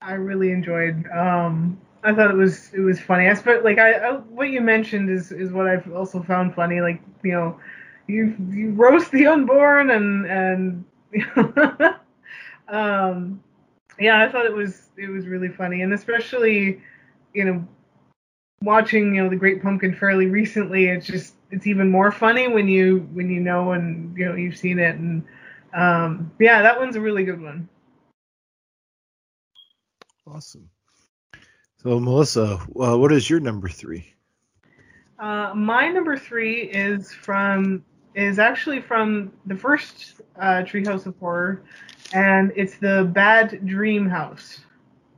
[0.01, 1.05] I really enjoyed.
[1.07, 3.27] Um, I thought it was, it was funny.
[3.27, 6.81] I spent like I, I, what you mentioned is, is what I've also found funny.
[6.81, 7.59] Like you know,
[8.11, 10.85] you, you roast the unborn and, and,
[12.67, 13.43] um,
[13.99, 16.81] yeah, I thought it was, it was really funny, and especially,
[17.33, 17.67] you know,
[18.63, 20.87] watching you know the Great Pumpkin fairly recently.
[20.87, 24.57] It's just, it's even more funny when you, when you know and you know you've
[24.57, 25.23] seen it and.
[25.73, 27.69] Um, yeah, that one's a really good one.
[30.27, 30.69] Awesome.
[31.77, 34.13] So, Melissa, uh, what is your number three?
[35.17, 37.83] Uh, my number three is from
[38.15, 41.61] is actually from the first uh, Treehouse of Horror,
[42.13, 44.59] and it's the Bad Dream House.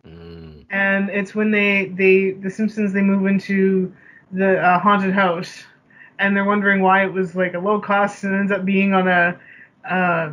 [0.05, 0.65] Mm.
[0.69, 3.93] And it's when they they the Simpsons they move into
[4.31, 5.63] the uh, haunted house,
[6.19, 9.07] and they're wondering why it was like a low cost and ends up being on
[9.07, 9.39] a
[9.89, 10.31] uh,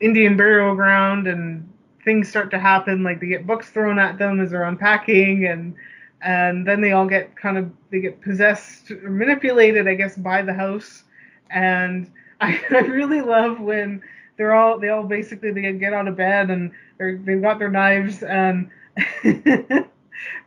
[0.00, 1.68] Indian burial ground, and
[2.04, 3.02] things start to happen.
[3.02, 5.74] Like they get books thrown at them as they're unpacking, and
[6.22, 10.42] and then they all get kind of they get possessed or manipulated, I guess, by
[10.42, 11.04] the house.
[11.50, 14.02] And I, I really love when
[14.36, 17.70] they're all they all basically they get out of bed and they're they've got their
[17.70, 18.70] knives and
[19.24, 19.84] they,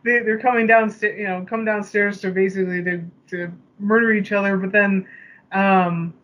[0.04, 4.56] they're coming downstairs, you know, come downstairs to basically to, to murder each other.
[4.56, 5.06] But then,
[5.52, 6.14] um,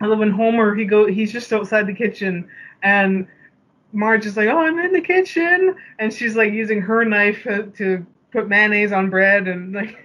[0.00, 2.48] I love when Homer he go he's just outside the kitchen
[2.82, 3.26] and
[3.92, 7.66] Marge is like, oh, I'm in the kitchen, and she's like using her knife to,
[7.78, 9.96] to put mayonnaise on bread and like,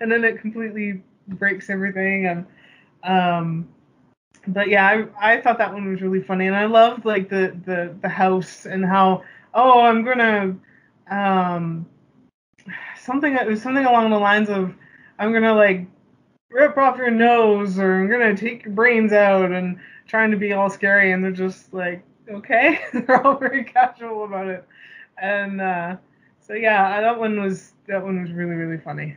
[0.00, 2.46] and then it completely breaks everything and
[3.04, 3.68] um.
[4.46, 7.54] But yeah, I, I thought that one was really funny, and I loved like the,
[7.66, 9.22] the, the house and how
[9.54, 10.56] oh I'm gonna
[11.10, 11.86] um
[12.96, 14.74] something it was something along the lines of
[15.18, 15.86] I'm gonna like
[16.50, 20.52] rip off your nose or I'm gonna take your brains out and trying to be
[20.52, 24.64] all scary and they're just like okay they're all very casual about it
[25.20, 25.96] and uh
[26.40, 29.16] so yeah that one was that one was really really funny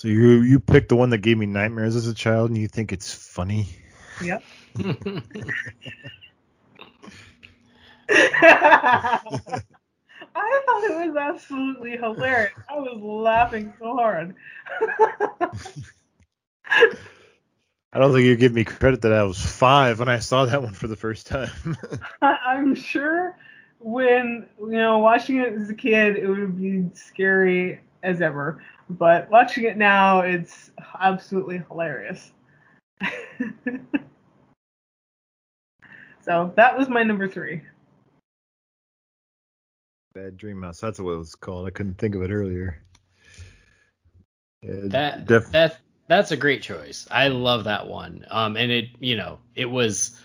[0.00, 2.68] So you you picked the one that gave me nightmares as a child, and you
[2.68, 3.68] think it's funny?
[4.22, 4.42] yep
[8.10, 9.20] I
[10.66, 12.52] thought it was absolutely hilarious.
[12.70, 14.34] I was laughing so hard.
[17.92, 20.62] I don't think you give me credit that I was five when I saw that
[20.62, 21.76] one for the first time.
[22.22, 23.36] I- I'm sure
[23.78, 28.62] when you know watching it as a kid, it would be scary as ever.
[28.90, 32.32] But watching it now, it's absolutely hilarious.
[36.20, 37.62] so that was my number three.
[40.12, 40.80] Bad Dream House.
[40.80, 41.68] That's what it was called.
[41.68, 42.82] I couldn't think of it earlier.
[44.62, 47.06] Yeah, That def- that that's a great choice.
[47.12, 48.26] I love that one.
[48.28, 50.20] Um, and it you know it was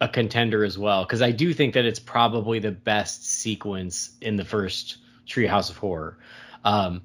[0.00, 4.34] a contender as well because I do think that it's probably the best sequence in
[4.36, 6.18] the first Treehouse of Horror.
[6.64, 7.02] Um,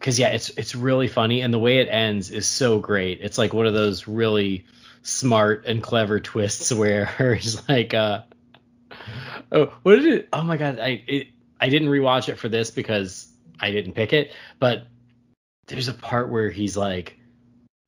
[0.00, 3.20] because yeah, it's it's really funny and the way it ends is so great.
[3.20, 4.64] It's like one of those really
[5.02, 8.22] smart and clever twists where he's like uh
[9.52, 11.28] oh what did it oh my god I it,
[11.60, 14.86] I didn't rewatch it for this because I didn't pick it but
[15.68, 17.18] there's a part where he's like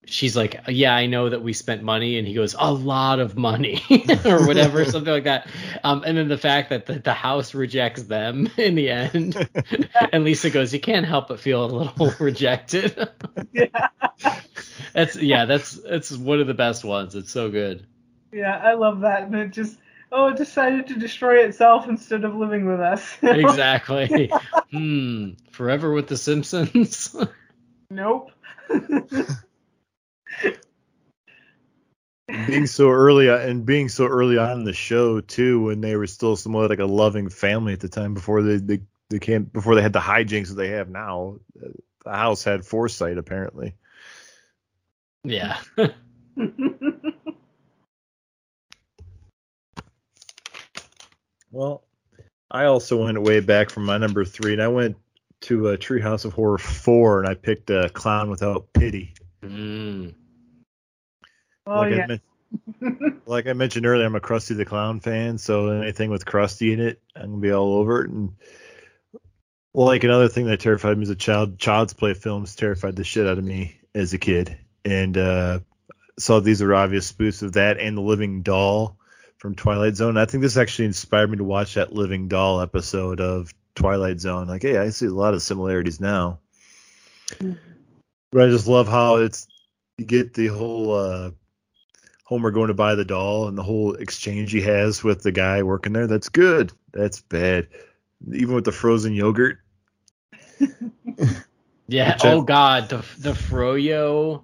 [0.04, 3.36] she's like yeah i know that we spent money and he goes a lot of
[3.36, 3.80] money
[4.24, 5.46] or whatever something like that.
[5.84, 9.48] Um and then the fact that the, the house rejects them in the end.
[10.12, 13.08] And lisa goes you can't help but feel a little rejected.
[13.52, 13.88] Yeah,
[14.92, 17.14] that's yeah that's it's one of the best ones.
[17.14, 17.86] It's so good.
[18.32, 19.22] Yeah, I love that.
[19.22, 19.78] And it just
[20.10, 23.16] oh, it decided to destroy itself instead of living with us.
[23.22, 24.30] exactly.
[24.70, 25.30] Hmm.
[25.50, 27.14] Forever with the simpsons.
[27.90, 28.30] Nope.
[32.46, 35.96] Being so early uh, and being so early on in the show too, when they
[35.96, 38.80] were still somewhat like a loving family at the time before they they,
[39.10, 41.36] they came before they had the hijinks that they have now.
[41.62, 41.68] Uh,
[42.04, 43.74] the house had foresight apparently.
[45.24, 45.60] yeah
[51.52, 51.84] Well,
[52.50, 54.96] I also went way back from my number three, and I went
[55.42, 59.14] to a Treehouse of Horror four, and I picked a Clown Without Pity.
[59.44, 60.14] mm.
[61.66, 62.04] Oh like, yeah.
[62.04, 66.24] I men- like I mentioned earlier, I'm a Krusty the Clown fan, so anything with
[66.24, 68.10] Krusty in it, I'm gonna be all over it.
[68.10, 68.34] And
[69.72, 73.04] well like another thing that terrified me as a child, Child's Play films terrified the
[73.04, 75.60] shit out of me as a kid, and uh,
[76.18, 78.98] saw these are obvious spoofs of that and the Living Doll
[79.38, 80.16] from Twilight Zone.
[80.16, 84.46] I think this actually inspired me to watch that Living Doll episode of Twilight Zone.
[84.46, 86.38] Like, hey, I see a lot of similarities now.
[87.38, 89.46] But I just love how it's
[89.98, 91.30] you get the whole uh,
[92.32, 95.62] Homer going to buy the doll and the whole exchange he has with the guy
[95.62, 96.06] working there.
[96.06, 96.72] That's good.
[96.92, 97.68] That's bad.
[98.32, 99.58] Even with the frozen yogurt.
[101.88, 102.14] Yeah.
[102.14, 104.42] Which I- Oh God, the the Froyo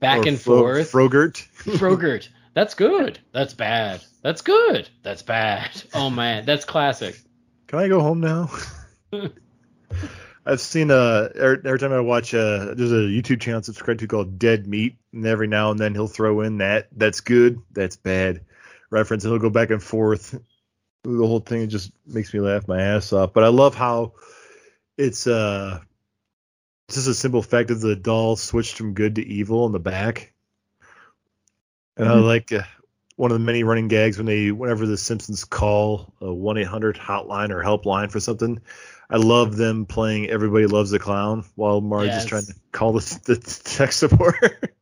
[0.00, 0.90] back and Fro- forth.
[0.90, 1.36] Frogurt.
[1.78, 2.28] Frogurt.
[2.54, 3.20] That's good.
[3.30, 4.02] That's bad.
[4.22, 4.88] That's good.
[5.04, 5.70] That's bad.
[5.94, 7.16] Oh man, that's classic.
[7.68, 8.50] Can I go home now?
[10.46, 13.98] I've seen uh every, every time I watch uh there's a YouTube channel I subscribe
[13.98, 17.60] to called Dead Meat, and every now and then he'll throw in that that's good,
[17.72, 18.42] that's bad
[18.90, 20.38] reference, and he'll go back and forth.
[21.04, 23.32] The whole thing just makes me laugh my ass off.
[23.32, 24.14] But I love how
[24.98, 25.80] it's uh
[26.90, 30.32] just a simple fact that the doll switched from good to evil in the back.
[31.96, 32.24] And I Mhm.
[32.24, 32.62] like uh,
[33.20, 36.66] one of the many running gags when they whenever the Simpsons call a one eight
[36.66, 38.62] hundred hotline or helpline for something.
[39.10, 42.22] I love them playing "Everybody Loves the Clown" while Marge Yes.
[42.22, 44.36] is trying to call the, the tech support.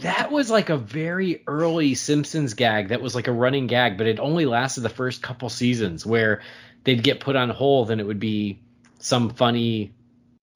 [0.00, 4.06] That was like a very early Simpsons gag that was like a running gag, but
[4.06, 6.42] it only lasted the first couple seasons where
[6.84, 8.60] they'd get put on hold and it would be
[8.98, 9.94] some funny,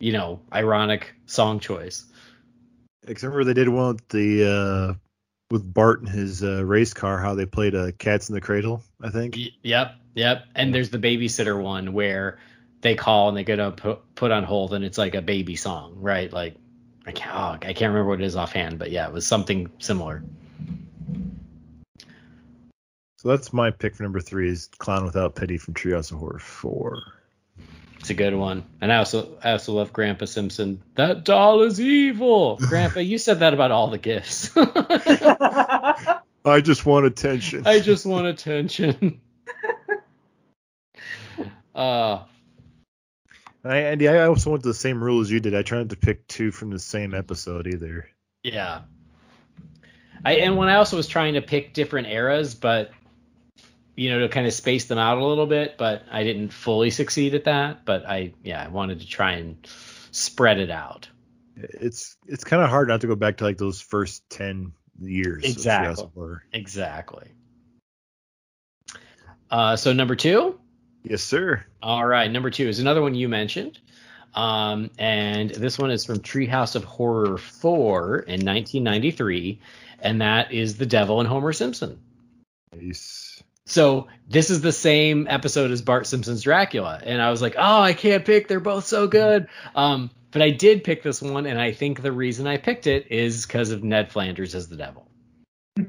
[0.00, 2.04] you know, ironic song choice.
[3.06, 4.94] Except for they did one with the uh,
[5.52, 8.82] with Bart and his uh, race car, how they played uh, "Cats in the Cradle."
[9.02, 9.36] I think.
[9.62, 10.46] Yep, yep.
[10.54, 12.38] And there's the babysitter one where
[12.80, 15.54] they call and they get up put, put on hold and it's like a baby
[15.54, 16.32] song, right?
[16.32, 16.56] Like
[17.06, 19.70] I can't oh, I can't remember what it is offhand, but yeah, it was something
[19.78, 20.24] similar.
[23.18, 26.38] So that's my pick for number three is "Clown Without Pity" from Treehouse of Horror
[26.38, 27.02] four.
[28.02, 28.64] It's a good one.
[28.80, 30.82] And I also I also love Grandpa Simpson.
[30.96, 32.56] That doll is evil.
[32.56, 34.50] Grandpa, you said that about all the gifts.
[34.56, 36.20] I
[36.60, 37.64] just want attention.
[37.64, 39.20] I just want attention.
[41.76, 42.24] uh
[43.64, 45.54] I, Andy, I also went to the same rule as you did.
[45.54, 48.08] I tried to pick two from the same episode either.
[48.42, 48.80] Yeah.
[50.24, 52.90] I and when I also was trying to pick different eras, but
[53.94, 56.90] you know, to kind of space them out a little bit, but I didn't fully
[56.90, 57.84] succeed at that.
[57.84, 59.56] But I yeah, I wanted to try and
[60.10, 61.08] spread it out.
[61.56, 65.44] It's it's kind of hard not to go back to like those first ten years.
[65.44, 65.94] Exactly.
[65.94, 66.42] Treehouse of Horror.
[66.52, 67.28] Exactly.
[69.50, 70.58] Uh, so number two.
[71.04, 71.64] Yes, sir.
[71.82, 73.78] All right, number two is another one you mentioned.
[74.34, 79.60] Um, and this one is from Treehouse of Horror 4 in 1993,
[80.00, 82.00] and that is The Devil and Homer Simpson.
[82.74, 83.21] Nice.
[83.66, 87.80] So this is the same episode as Bart Simpson's Dracula, and I was like, oh,
[87.80, 88.48] I can't pick.
[88.48, 89.48] They're both so good.
[89.74, 93.10] Um, but I did pick this one, and I think the reason I picked it
[93.12, 95.08] is because of Ned Flanders as the devil.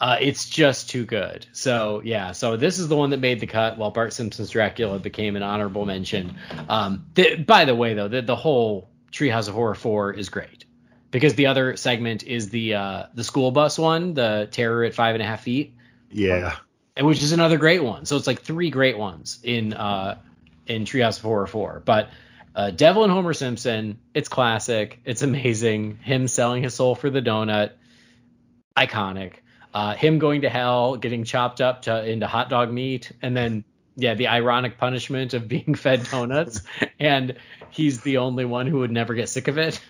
[0.00, 1.44] Uh, it's just too good.
[1.52, 5.00] So yeah, so this is the one that made the cut, while Bart Simpson's Dracula
[5.00, 6.36] became an honorable mention.
[6.68, 10.66] Um, th- by the way, though, the, the whole Treehouse of Horror four is great
[11.10, 15.16] because the other segment is the uh, the school bus one, the Terror at Five
[15.16, 15.74] and a Half Feet,
[16.12, 16.34] Yeah.
[16.36, 16.44] and
[17.00, 18.06] which is another great one.
[18.06, 20.18] So it's like three great ones in uh,
[20.66, 22.10] in Treehouse of Horror four, but.
[22.56, 24.98] Uh, Devil and Homer Simpson, it's classic.
[25.04, 25.98] It's amazing.
[25.98, 27.70] Him selling his soul for the donut,
[28.76, 29.34] iconic.
[29.72, 33.62] Uh, him going to hell, getting chopped up to, into hot dog meat, and then
[33.94, 36.62] yeah, the ironic punishment of being fed donuts,
[36.98, 37.36] and
[37.70, 39.80] he's the only one who would never get sick of it.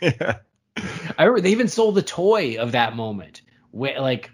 [0.00, 0.38] yeah.
[1.18, 3.42] I remember they even sold the toy of that moment,
[3.72, 4.30] wh- like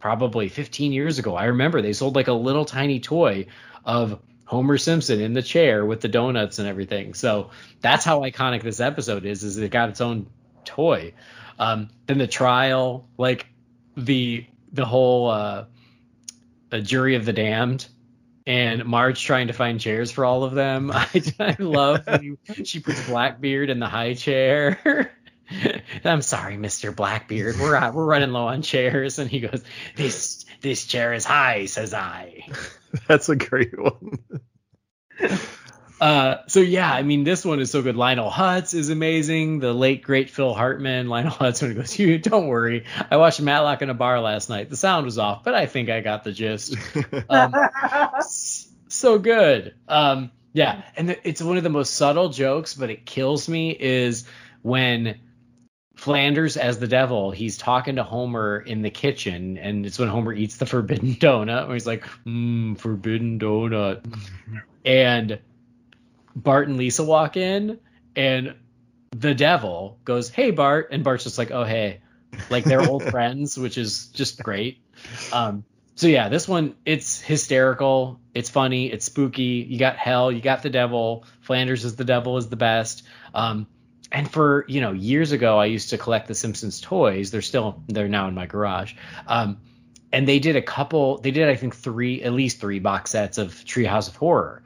[0.00, 1.36] probably 15 years ago.
[1.36, 3.46] I remember they sold like a little tiny toy
[3.84, 7.14] of Homer Simpson in the chair with the donuts and everything.
[7.14, 9.44] So that's how iconic this episode is.
[9.44, 10.26] Is it got its own
[10.64, 11.12] toy?
[11.58, 13.46] Um, then the trial, like
[13.96, 15.66] the the whole uh,
[16.72, 17.86] a jury of the damned.
[18.46, 20.90] And Marge trying to find chairs for all of them.
[20.94, 25.12] I, I love when you, she puts Blackbeard in the high chair.
[26.04, 26.94] I'm sorry, Mr.
[26.94, 27.58] Blackbeard.
[27.58, 29.62] We're uh, we're running low on chairs, and he goes,
[29.96, 32.46] "This this chair is high," says I.
[33.08, 34.18] That's a great one.
[36.00, 37.94] Uh, so yeah, I mean, this one is so good.
[37.94, 39.58] Lionel Hutz is amazing.
[39.58, 41.10] The late great Phil Hartman.
[41.10, 42.86] Lionel Hutz when he goes, "You don't worry.
[43.10, 44.70] I watched Matlock in a bar last night.
[44.70, 46.74] The sound was off, but I think I got the gist."
[47.28, 47.54] Um,
[48.88, 49.74] so good.
[49.88, 54.26] Um, yeah, and it's one of the most subtle jokes, but it kills me is
[54.62, 55.20] when
[56.00, 60.32] Flanders as the devil, he's talking to Homer in the kitchen, and it's when Homer
[60.32, 64.02] eats the forbidden donut, where he's like, mmm, forbidden donut.
[64.82, 65.38] and
[66.34, 67.78] Bart and Lisa walk in,
[68.16, 68.54] and
[69.14, 70.88] the devil goes, Hey, Bart.
[70.90, 72.00] And Bart's just like, Oh, hey.
[72.48, 74.80] Like they're old friends, which is just great.
[75.34, 75.64] Um,
[75.96, 79.66] so yeah, this one it's hysterical, it's funny, it's spooky.
[79.68, 81.26] You got hell, you got the devil.
[81.42, 83.02] Flanders is the devil is the best.
[83.34, 83.66] Um,
[84.12, 87.30] and for you know years ago, I used to collect the Simpsons toys.
[87.30, 88.94] They're still they're now in my garage.
[89.26, 89.58] Um,
[90.12, 91.18] and they did a couple.
[91.18, 94.62] They did I think three, at least three box sets of Treehouse of Horror.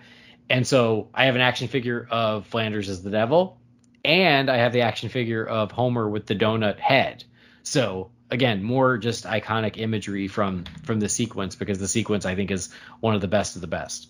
[0.49, 3.59] And so I have an action figure of Flanders as the devil,
[4.05, 7.25] and I have the action figure of Homer with the donut head.
[7.63, 12.51] So again, more just iconic imagery from from the sequence because the sequence I think
[12.51, 12.71] is
[13.01, 14.09] one of the best of the best.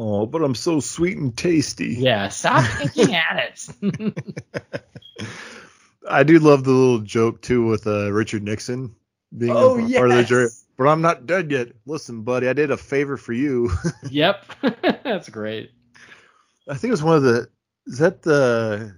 [0.00, 1.96] Oh, but I'm so sweet and tasty.
[1.98, 4.44] Yeah, stop picking at it.
[6.08, 8.94] I do love the little joke too with uh, Richard Nixon
[9.36, 10.48] being Oh, a part of the jury.
[10.76, 11.68] But I'm not dead yet.
[11.84, 13.72] Listen, buddy, I did a favor for you.
[14.08, 14.44] yep,
[15.02, 15.72] that's great.
[16.68, 17.48] I think it was one of the.
[17.86, 18.96] Is that the?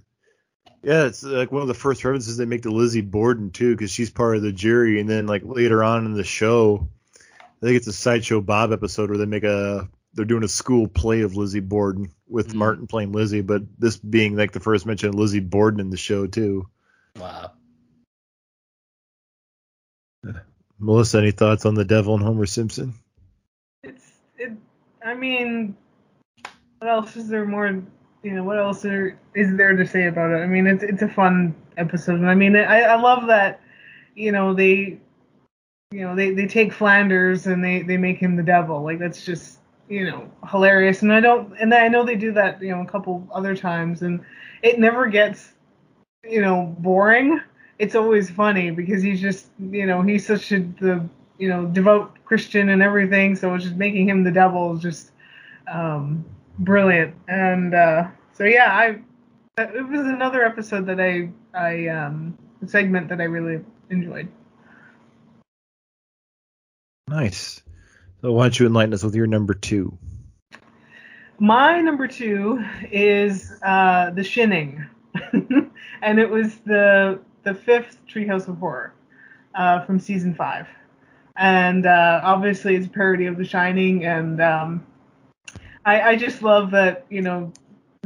[0.83, 3.89] Yeah, it's like one of the first references they make to Lizzie Borden too, because
[3.89, 4.99] she's part of the jury.
[4.99, 6.87] And then like later on in the show,
[7.17, 9.89] I think it's a sideshow Bob episode where they make a.
[10.13, 12.55] They're doing a school play of Lizzie Borden with Mhm.
[12.55, 15.97] Martin playing Lizzie, but this being like the first mention of Lizzie Borden in the
[15.97, 16.67] show too.
[17.17, 17.51] Wow.
[20.79, 22.93] Melissa, any thoughts on the Devil and Homer Simpson?
[23.83, 24.51] It's it.
[25.03, 25.75] I mean,
[26.79, 27.83] what else is there more?
[28.23, 30.41] You know, what else there is there to say about it?
[30.41, 33.61] I mean, it's it's a fun episode, and I mean, I I love that.
[34.15, 34.99] You know, they,
[35.91, 38.83] you know, they they take Flanders and they they make him the devil.
[38.83, 39.59] Like that's just
[39.91, 41.01] you know hilarious.
[41.01, 44.01] And I don't, and I know they do that you know a couple other times,
[44.01, 44.23] and
[44.63, 45.53] it never gets
[46.23, 47.39] you know boring.
[47.77, 51.07] It's always funny because he's just you know he's such a the
[51.41, 53.35] you know, devout Christian and everything.
[53.35, 55.11] So it's just making him the devil is just
[55.67, 56.23] um,
[56.59, 57.15] brilliant.
[57.27, 59.01] And uh, so yeah, I
[59.57, 62.37] it was another episode that I I um,
[62.67, 64.27] segment that I really enjoyed.
[67.09, 67.63] Nice.
[68.21, 69.97] So why don't you enlighten us with your number two?
[71.39, 74.85] My number two is uh, The Shinning,
[75.33, 78.93] and it was the the fifth Treehouse of Horror
[79.55, 80.67] uh, from season five,
[81.35, 84.85] and uh, obviously it's a parody of The Shining, and um,
[85.83, 87.51] I, I just love that you know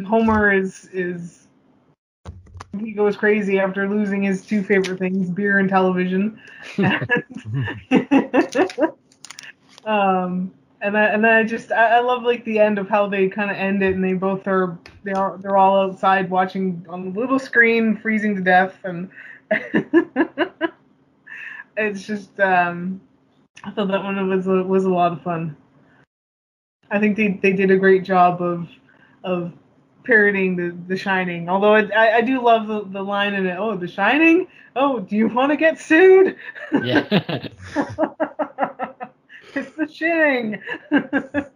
[0.07, 1.47] Homer is is
[2.79, 6.39] he goes crazy after losing his two favorite things, beer and television.
[9.85, 13.29] um, and I and I just I, I love like the end of how they
[13.29, 17.05] kind of end it, and they both are they are they're all outside watching on
[17.13, 19.09] the little screen, freezing to death, and
[21.77, 22.99] it's just um,
[23.63, 25.55] I thought that one was a, was a lot of fun.
[26.91, 28.67] I think they they did a great job of
[29.23, 29.53] of
[30.03, 31.49] parodying the The Shining.
[31.49, 33.57] Although I I, I do love the, the line in it.
[33.57, 34.47] Oh, The Shining.
[34.75, 36.35] Oh, do you want to get sued?
[36.83, 37.47] Yeah.
[39.55, 40.61] it's The Shining.
[40.89, 41.53] But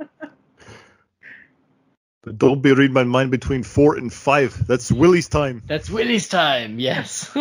[2.37, 4.67] don't be reading my mind between four and five.
[4.67, 5.63] That's Willie's time.
[5.67, 6.79] That's Willie's time.
[6.79, 7.29] Yes.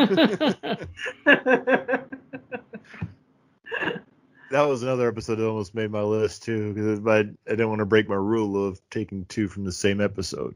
[4.50, 7.80] That was another episode that almost made my list too, because I, I didn't want
[7.80, 10.54] to break my rule of taking two from the same episode.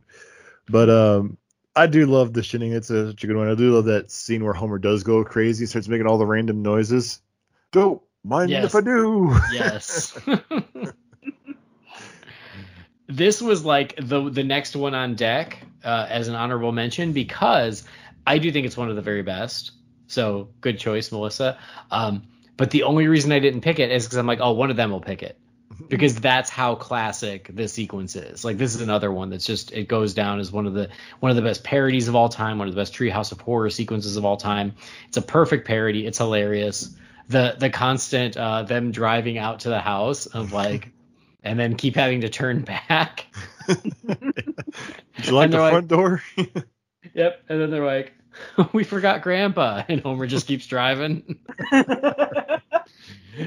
[0.67, 1.37] But um,
[1.77, 2.73] I do love the shinning.
[2.73, 3.51] It's a, such a good one.
[3.51, 6.63] I do love that scene where Homer does go crazy, starts making all the random
[6.63, 7.21] noises.
[7.71, 8.65] Don't mind Yes.
[8.65, 9.37] if I do.
[9.53, 10.19] yes.
[13.07, 17.85] this was like the the next one on deck uh, as an honorable mention because
[18.27, 19.73] I do think it's one of the very best.
[20.07, 21.59] So good choice, Melissa.
[21.91, 22.25] Um,
[22.57, 24.77] but the only reason I didn't pick it is because I'm like, oh, one of
[24.77, 25.39] them will pick it
[25.89, 28.45] because that's how classic this sequence is.
[28.45, 31.31] Like this is another one that's just it goes down as one of the one
[31.31, 34.17] of the best parodies of all time, one of the best Treehouse of Horror sequences
[34.17, 34.75] of all time.
[35.09, 36.07] It's a perfect parody.
[36.07, 36.95] It's hilarious.
[37.33, 40.91] The the constant uh, them driving out to the house of like,
[41.43, 43.27] and then keep having to turn back.
[43.69, 43.79] Did
[45.27, 46.23] you like the they're like- front door?
[47.15, 48.13] Yep, and then they're like,
[48.73, 51.39] we forgot Grandpa, and Homer just keeps driving.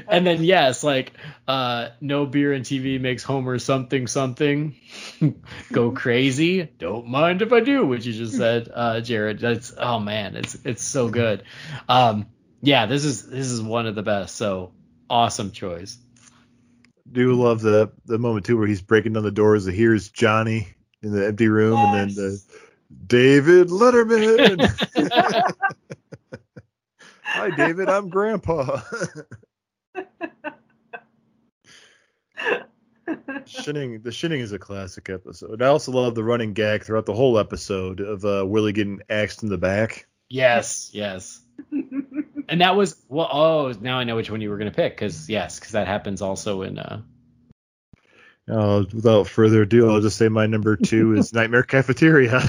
[0.08, 1.12] and then yes, like
[1.48, 4.76] uh no beer and TV makes Homer something something
[5.72, 6.62] go crazy.
[6.78, 9.38] Don't mind if I do, which you just said, uh Jared.
[9.40, 11.42] That's oh man, it's it's so good.
[11.88, 12.26] Um
[12.66, 14.34] yeah, this is this is one of the best.
[14.34, 14.72] So
[15.08, 15.96] awesome choice.
[17.10, 19.66] do love the the moment too where he's breaking down the doors.
[19.66, 20.66] Here's Johnny
[21.00, 22.42] in the empty room, and then the
[23.06, 24.68] David Letterman.
[27.22, 27.88] Hi, David.
[27.88, 28.80] I'm Grandpa.
[33.44, 35.62] Shinning, the Shinning is a classic episode.
[35.62, 39.44] I also love the running gag throughout the whole episode of uh, Willie getting axed
[39.44, 40.08] in the back.
[40.28, 41.45] Yes, yes.
[42.48, 43.28] And that was well.
[43.30, 46.22] Oh, now I know which one you were gonna pick because yes, because that happens
[46.22, 46.78] also in.
[46.78, 47.02] uh
[48.50, 52.40] Uh, without further ado, I'll just say my number two is Nightmare Cafeteria.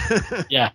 [0.49, 0.71] Yeah.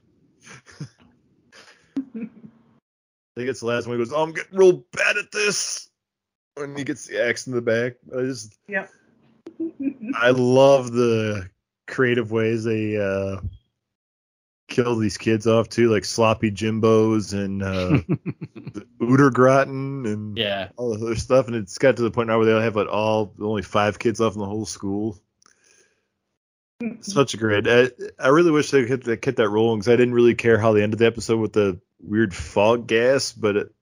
[1.97, 3.97] I think it's the last one.
[3.97, 5.89] He goes, "Oh, I'm getting real bad at this."
[6.55, 8.87] When he gets the axe in the back, I just, yeah.
[10.15, 11.49] I love the
[11.87, 13.41] creative ways they uh,
[14.73, 17.89] kill these kids off too, like sloppy Jimbos and uh,
[18.73, 20.71] the Uter gratin and Yeah.
[20.77, 21.47] all the other stuff.
[21.47, 23.99] And it's got to the point now where they only have like all only five
[23.99, 25.21] kids left in the whole school.
[27.01, 27.69] Such a great.
[27.69, 30.59] I, I really wish they could they kept that rolling because I didn't really care
[30.59, 33.75] how they ended the episode with the weird fog gas, but it,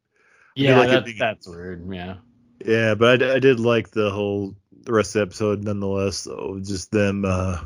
[0.54, 1.88] Yeah, like that, being- that's weird.
[1.90, 2.16] Yeah.
[2.64, 6.24] yeah, but I, I did like the whole the rest of the episode nonetheless.
[6.24, 7.24] Though just them.
[7.24, 7.60] uh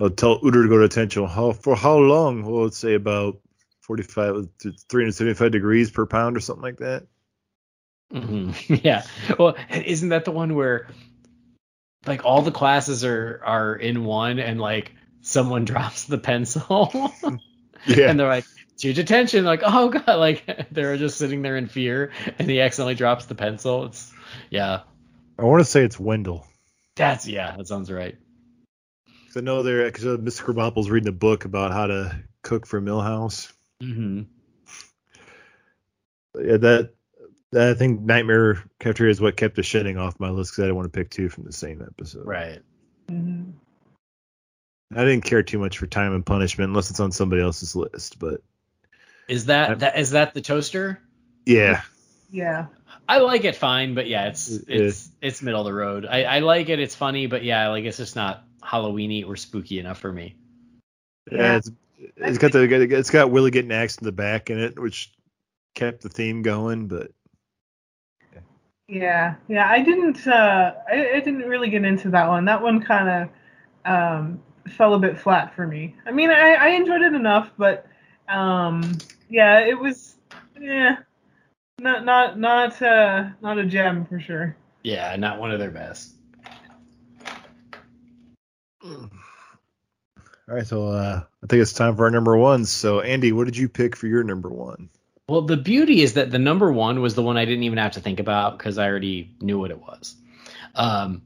[0.00, 1.26] I'll tell Uter to go to attention.
[1.26, 2.42] How for how long?
[2.44, 3.40] Well, let's say about
[3.82, 7.06] 45 to 375 degrees per pound or something like that.
[8.10, 9.02] hmm Yeah.
[9.38, 10.88] Well, isn't that the one where
[12.06, 17.12] like all the classes are are in one and like someone drops the pencil
[17.86, 18.46] Yeah, and they're like
[18.78, 22.94] to detention like oh god like they're just sitting there in fear and he accidentally
[22.94, 24.12] drops the pencil it's
[24.50, 24.80] yeah
[25.38, 26.46] I want to say it's Wendell.
[26.94, 28.16] that's yeah that sounds right
[29.36, 30.44] I know they're because uh, Mr.
[30.44, 33.52] Krabappel's reading a book about how to cook for Milhouse.
[33.80, 34.22] hmm
[36.36, 36.94] yeah, that,
[37.52, 40.66] that I think Nightmare Cafeteria is what kept the shitting off my list because I
[40.66, 42.26] didn't want to pick two from the same episode.
[42.26, 42.60] right
[43.08, 43.52] Mhm.
[44.94, 48.18] I didn't care too much for Time and Punishment unless it's on somebody else's list.
[48.18, 48.40] But
[49.28, 51.00] is that that is that the toaster
[51.46, 51.82] yeah,
[52.30, 52.66] Yeah.
[53.08, 56.06] I like it fine, but yeah, it's It it's it's middle of the road.
[56.06, 59.78] I, I like it, it's funny, but yeah, like it's just not Halloweeny or spooky
[59.78, 60.36] enough for me.
[61.30, 61.56] yeah, Yeah.
[61.56, 61.70] it's
[62.16, 65.12] it's got the it's got Willie getting axed in the back in it, which
[65.74, 66.86] kept the theme going.
[66.88, 67.10] But
[68.88, 69.68] Yeah, yeah.
[69.68, 70.26] I didn't.
[70.26, 72.44] Uh, I, I didn't really get into that one.
[72.44, 73.30] That one kind
[73.86, 75.94] of um, fell a bit flat for me.
[76.06, 77.86] I mean, I, I enjoyed it enough, but
[78.28, 78.96] um,
[79.28, 80.16] yeah, it was.
[80.60, 80.98] Yeah,
[81.80, 84.56] not not not uh, not a gem for sure.
[84.82, 86.13] Yeah, not one of their best.
[88.84, 89.10] All
[90.46, 92.70] right, so uh, I think it's time for our number ones.
[92.70, 94.90] So Andy, what did you pick for your number one?
[95.28, 97.92] Well, the beauty is that the number one was the one I didn't even have
[97.92, 100.16] to think about because I already knew what it was.
[100.74, 101.22] Um,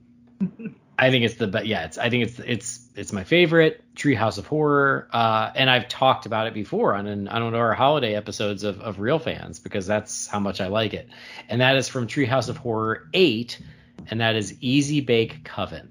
[0.99, 4.39] I think it's the but yeah, it's I think it's it's it's my favorite Treehouse
[4.39, 8.63] of Horror, uh, and I've talked about it before on an of our holiday episodes
[8.63, 11.09] of of Real Fans because that's how much I like it,
[11.49, 13.61] and that is from Treehouse of Horror eight,
[14.09, 15.91] and that is Easy Bake Coven.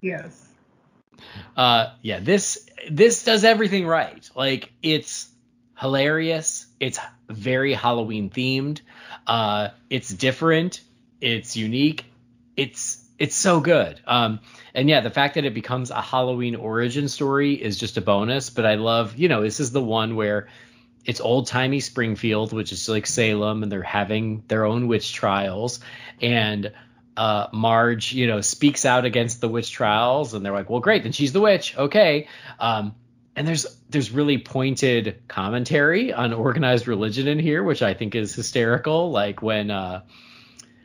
[0.00, 0.48] Yes.
[1.56, 4.28] Uh, yeah, this this does everything right.
[4.34, 5.28] Like it's
[5.78, 6.66] hilarious.
[6.78, 6.98] It's
[7.28, 8.80] very Halloween themed.
[9.26, 10.80] Uh, it's different.
[11.20, 12.04] It's unique.
[12.56, 14.00] It's it's so good.
[14.06, 14.40] Um,
[14.74, 18.48] and yeah, the fact that it becomes a Halloween origin story is just a bonus.
[18.48, 20.48] But I love, you know, this is the one where
[21.04, 25.80] it's old timey Springfield, which is like Salem, and they're having their own witch trials.
[26.22, 26.72] And
[27.16, 31.02] uh, Marge, you know, speaks out against the witch trials, and they're like, "Well, great,
[31.02, 32.94] then she's the witch, okay." Um,
[33.36, 38.34] and there's there's really pointed commentary on organized religion in here, which I think is
[38.34, 39.10] hysterical.
[39.10, 40.02] Like when uh,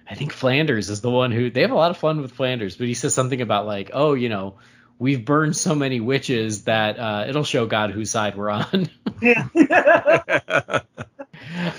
[0.09, 2.76] I think Flanders is the one who they have a lot of fun with Flanders,
[2.76, 4.55] but he says something about like, "Oh, you know."
[4.97, 8.89] We've burned so many witches that uh, it'll show God whose side we're on.
[9.21, 9.49] Yeah.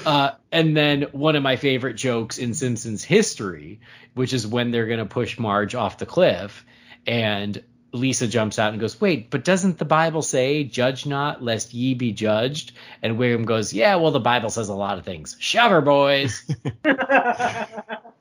[0.04, 3.78] Uh, and then one of my favorite jokes in Simpsons history,
[4.14, 6.64] which is when they're going to push Marge off the cliff,
[7.06, 11.74] and Lisa jumps out and goes, "Wait, but doesn't the Bible say, judge not, lest
[11.74, 15.36] ye be judged?" And William goes, "Yeah, well, the Bible says a lot of things.
[15.38, 16.50] Shove her, boys."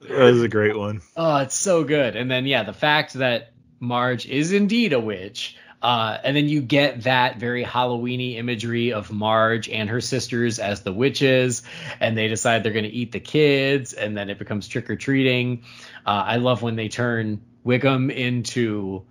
[0.07, 1.01] That was a great one.
[1.17, 2.15] Oh, it's so good.
[2.15, 5.57] And then yeah, the fact that Marge is indeed a witch.
[5.85, 10.81] Uh, and then you get that very Halloweeny imagery of Marge and her sisters as
[10.81, 11.61] the witches,
[11.99, 14.95] and they decide they're going to eat the kids, and then it becomes trick or
[14.95, 15.61] treating.
[16.03, 19.05] Uh, I love when they turn Wiggum into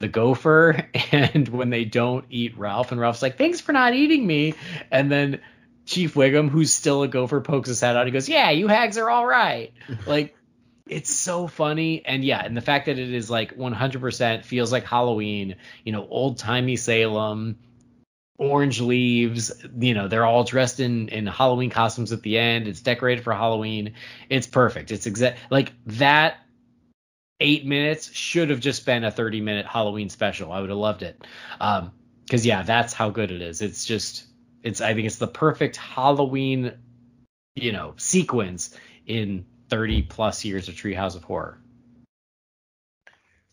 [0.00, 4.26] the gopher, and when they don't eat Ralph, and Ralph's like, "Thanks for not eating
[4.26, 4.54] me,"
[4.90, 5.40] and then
[5.84, 8.04] Chief Wiggum, who's still a gopher, pokes his head out.
[8.06, 9.72] He goes, "Yeah, you hags are all right."
[10.08, 10.35] Like
[10.88, 14.84] it's so funny and yeah and the fact that it is like 100% feels like
[14.84, 17.58] halloween you know old timey salem
[18.38, 22.80] orange leaves you know they're all dressed in in halloween costumes at the end it's
[22.80, 23.94] decorated for halloween
[24.28, 26.38] it's perfect it's exact like that
[27.40, 31.02] eight minutes should have just been a 30 minute halloween special i would have loved
[31.02, 31.26] it
[31.60, 31.92] um
[32.24, 34.26] because yeah that's how good it is it's just
[34.62, 36.74] it's i think it's the perfect halloween
[37.56, 38.76] you know, sequence
[39.06, 41.58] in 30 plus years of Treehouse of Horror.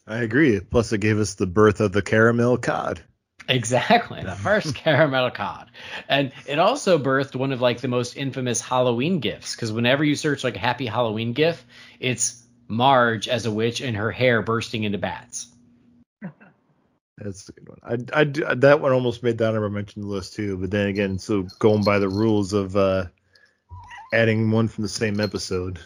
[0.06, 0.60] I agree.
[0.60, 3.02] Plus, it gave us the birth of the caramel cod.
[3.48, 5.70] Exactly, the first caramel cod,
[6.08, 9.56] and it also birthed one of like the most infamous Halloween gifts.
[9.56, 11.66] Because whenever you search like a Happy Halloween gif,
[12.00, 15.48] it's Marge as a witch and her hair bursting into bats.
[17.18, 17.80] That's a good one.
[17.84, 18.24] I, I
[18.56, 22.00] that one almost made the honorable mention list too, but then again, so going by
[22.00, 23.06] the rules of uh,
[24.14, 25.80] adding one from the same episode.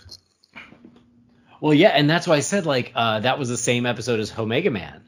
[1.59, 4.38] Well, yeah, and that's why I said like uh, that was the same episode as
[4.38, 5.03] Omega Man.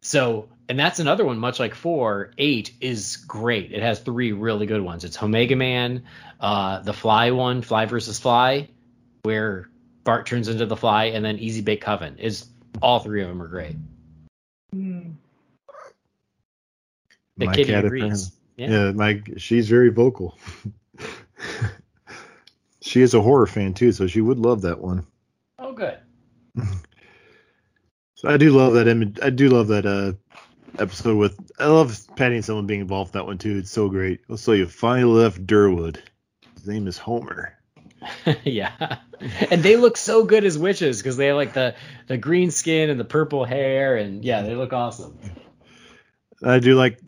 [0.00, 3.72] So, and that's another one, much like four, eight is great.
[3.72, 5.04] It has three really good ones.
[5.04, 6.04] It's Omega Man,
[6.40, 8.68] uh, the Fly one, Fly versus Fly,
[9.22, 9.68] where
[10.04, 12.18] Bart turns into the Fly, and then Easy Bake Coven.
[12.18, 12.46] Is
[12.80, 13.76] all three of them are great.
[14.72, 15.12] Hmm.
[17.36, 18.32] The My kitty cat agrees.
[18.56, 18.70] Yeah.
[18.70, 20.38] Yeah, my she's very vocal.
[22.84, 25.06] she is a horror fan too, so she would love that one.
[25.58, 25.98] Oh, good.
[28.16, 29.18] So I do love that image.
[29.20, 30.12] I do love that uh
[30.80, 31.38] episode with.
[31.58, 33.58] I love Patty and Selma being involved in that one too.
[33.58, 34.20] It's so great.
[34.30, 35.98] Also, you finally left Durwood.
[36.54, 37.58] His name is Homer.
[38.44, 38.98] yeah,
[39.50, 41.74] and they look so good as witches because they have like the
[42.06, 45.18] the green skin and the purple hair, and yeah, they look awesome.
[46.42, 46.98] I do like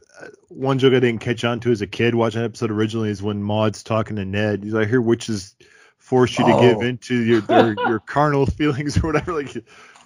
[0.48, 3.22] one joke I didn't catch on to as a kid watching the episode originally is
[3.22, 4.64] when Maud's talking to Ned.
[4.64, 5.54] He's like, "Here, witches
[5.98, 6.60] force you to Oh.
[6.60, 9.54] give into your their, your carnal feelings or whatever." Like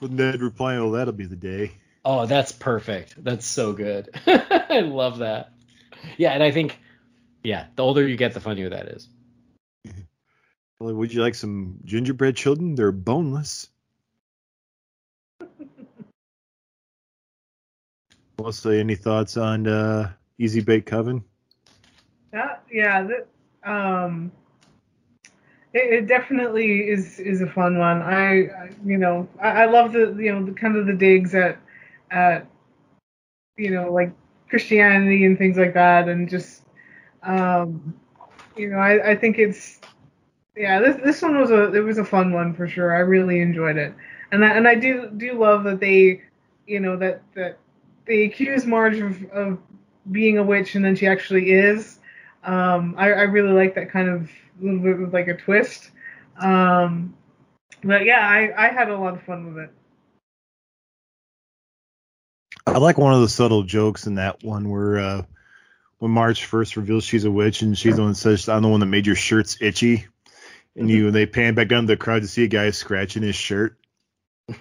[0.01, 1.73] with Ned replying, "Oh, that'll be the day."
[2.05, 3.23] Oh, that's perfect.
[3.23, 4.09] That's so good.
[4.27, 5.53] I love that.
[6.17, 6.79] Yeah, and I think,
[7.43, 9.07] yeah, the older you get, the funnier that is.
[10.79, 12.75] Well, would you like some gingerbread children?
[12.75, 13.69] They're boneless.
[18.45, 21.23] Also, any thoughts on uh, Easy Bake Coven?
[22.33, 24.33] That yeah, that um,
[25.75, 28.01] it, it definitely is is a fun one.
[28.01, 31.35] I, I you know I, I love the you know the kind of the digs
[31.35, 31.59] at
[32.11, 32.47] at
[33.59, 34.11] you know like
[34.49, 36.63] Christianity and things like that, and just
[37.23, 37.95] um,
[38.57, 39.81] you know I, I think it's
[40.57, 42.97] yeah this this one was a it was a fun one for sure.
[42.97, 43.95] I really enjoyed it,
[44.33, 46.23] and I, and I do do love that they
[46.67, 47.59] you know that that
[48.07, 49.59] they accuse Marge of, of
[50.11, 51.99] being a witch and then she actually is.
[52.43, 54.31] Um, I, I really like that kind of
[54.61, 55.91] little bit of like a twist.
[56.39, 57.15] Um,
[57.83, 59.71] but yeah, I, I had a lot of fun with it.
[62.67, 65.23] I like one of the subtle jokes in that one where uh,
[65.99, 68.69] when Marge first reveals she's a witch and she's the one that says, "I'm the
[68.69, 70.07] one that made your shirts itchy,"
[70.77, 73.23] and you and they pan back down to the crowd to see a guy scratching
[73.23, 73.80] his shirt.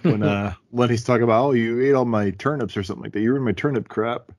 [0.02, 3.20] When uh, Lenny's talking about, "Oh, you ate all my turnips or something like that.
[3.20, 4.30] You were in my turnip crap."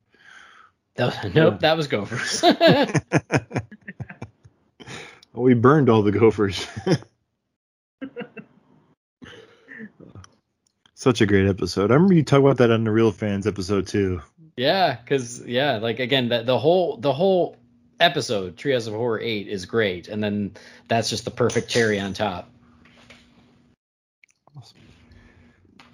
[0.96, 2.44] That was- nope, that was Gophers.
[5.34, 6.68] We burned all the gophers.
[10.94, 11.90] Such a great episode.
[11.90, 14.22] I remember you talk about that on the Real Fans episode too.
[14.58, 17.56] yeah, because yeah, like again, the, the whole the whole
[18.00, 20.52] episode, Treehouse of Horror eight, is great, and then
[20.90, 22.50] that's just the perfect cherry on top.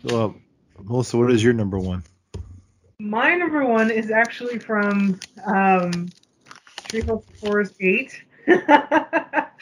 [0.05, 2.03] So, uh, Melissa, what is your number one?
[2.99, 6.09] My number one is actually from um,
[6.87, 8.23] Treehouse of Horrors 8.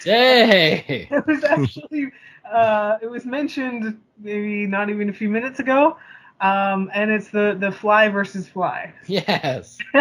[0.06, 1.08] Yay!
[1.10, 2.12] it was actually
[2.50, 5.98] uh, it was mentioned maybe not even a few minutes ago,
[6.42, 8.94] um, and it's the the Fly versus Fly.
[9.08, 9.78] Yes.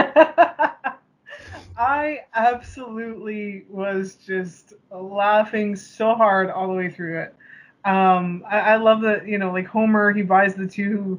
[1.76, 7.35] I absolutely was just laughing so hard all the way through it.
[7.85, 11.18] Um, I, I love that you know like Homer he buys the two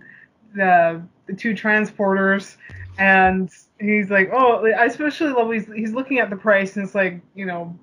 [0.56, 2.56] the the two transporters
[2.98, 3.50] and
[3.80, 7.22] he's like oh I especially love he's he's looking at the price and it's like
[7.36, 7.78] you know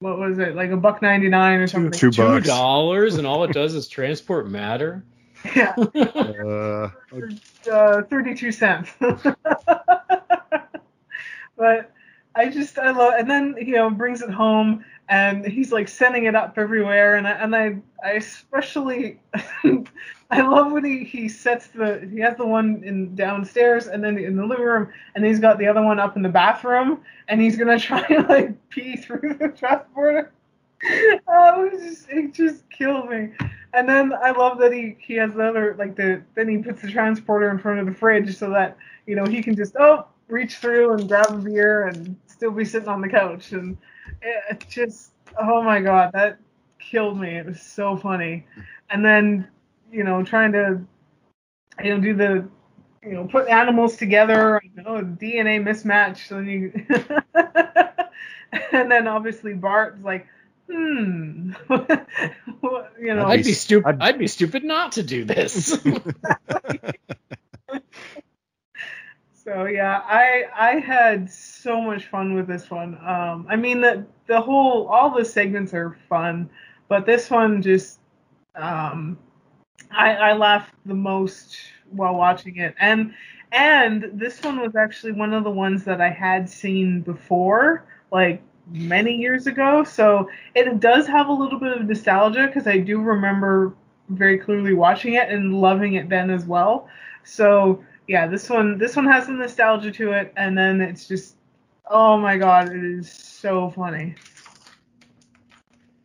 [0.00, 2.46] what was it like a buck ninety nine or something two Two bucks.
[2.46, 5.04] dollars, and all it does is transport matter.
[5.56, 6.90] yeah Uh,
[7.70, 8.90] uh, 32 cents.
[11.56, 11.92] but
[12.34, 16.24] I just I love and then you know brings it home and he's like sending
[16.24, 19.20] it up everywhere and I and I I especially
[20.30, 24.18] I love when he he sets the he has the one in downstairs and then
[24.18, 27.40] in the living room and he's got the other one up in the bathroom and
[27.40, 30.32] he's gonna try and like pee through the transporter.
[31.26, 33.30] Oh, it just it just killed me.
[33.72, 36.82] And then I love that he he has the other like the then he puts
[36.82, 40.06] the transporter in front of the fridge so that you know he can just oh
[40.28, 43.76] reach through and grab a beer and still be sitting on the couch and
[44.22, 46.38] it just oh my god that
[46.78, 48.46] killed me it was so funny
[48.90, 49.46] and then
[49.92, 50.80] you know trying to
[51.82, 52.48] you know do the
[53.02, 56.72] you know put animals together oh DNA mismatch so you
[58.72, 60.26] and then obviously Bart's like
[60.70, 61.52] hmm,
[63.00, 63.88] you know, I'd be stupid.
[63.88, 65.78] I'd- I'd, be stupid not to do this.
[69.48, 72.98] So yeah, I I had so much fun with this one.
[73.06, 76.50] Um, I mean the the whole all the segments are fun,
[76.88, 78.00] but this one just
[78.56, 79.18] um,
[79.90, 81.56] I I laughed the most
[81.90, 83.14] while watching it, and
[83.52, 88.42] and this one was actually one of the ones that I had seen before, like
[88.70, 89.82] many years ago.
[89.84, 93.74] So it does have a little bit of nostalgia because I do remember
[94.10, 96.88] very clearly watching it and loving it then as well.
[97.24, 101.36] So yeah, this one this one has some nostalgia to it, and then it's just
[101.88, 104.16] oh my god, it is so funny.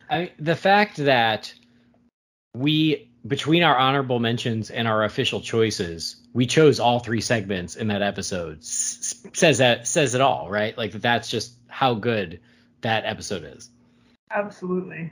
[0.08, 1.52] I, the fact that
[2.54, 7.88] we between our honorable mentions and our official choices, we chose all three segments in
[7.88, 10.76] that episode s- says that says it all, right?
[10.76, 12.40] Like that's just how good
[12.82, 13.70] that episode is.
[14.30, 15.10] Absolutely.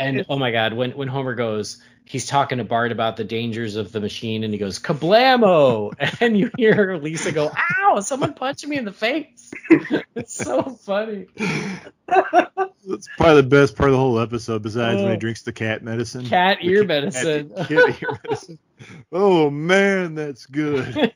[0.00, 3.24] And It's- oh my god, when when Homer goes, he's talking to Bart about the
[3.24, 7.50] dangers of the machine, and he goes kablamo, and you hear Lisa go,
[7.80, 8.00] "Ow!
[8.00, 9.52] Someone punched me in the face."
[10.14, 11.26] it's so funny.
[12.06, 15.10] That's probably the best part of the whole episode, besides when Oh.
[15.12, 16.26] he drinks the cat medicine.
[16.26, 17.52] Cat The ear cat- medicine.
[17.56, 18.58] cat ear medicine.
[19.10, 21.12] Oh man, that's good.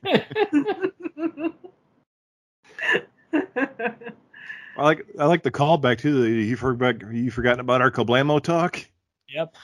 [4.76, 6.24] I like I like the callback too.
[6.26, 8.84] You forgot you forgotten about our Kablamo talk.
[9.28, 9.54] yep.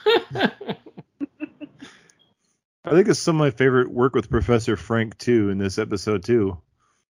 [2.84, 6.22] I think it's some of my favorite work with Professor Frink too in this episode
[6.22, 6.58] too.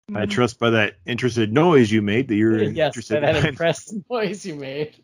[0.08, 0.30] I mm-hmm.
[0.30, 3.46] trust by that interested noise you made that you're yes, interested that in.
[3.46, 4.94] impressed noise you made.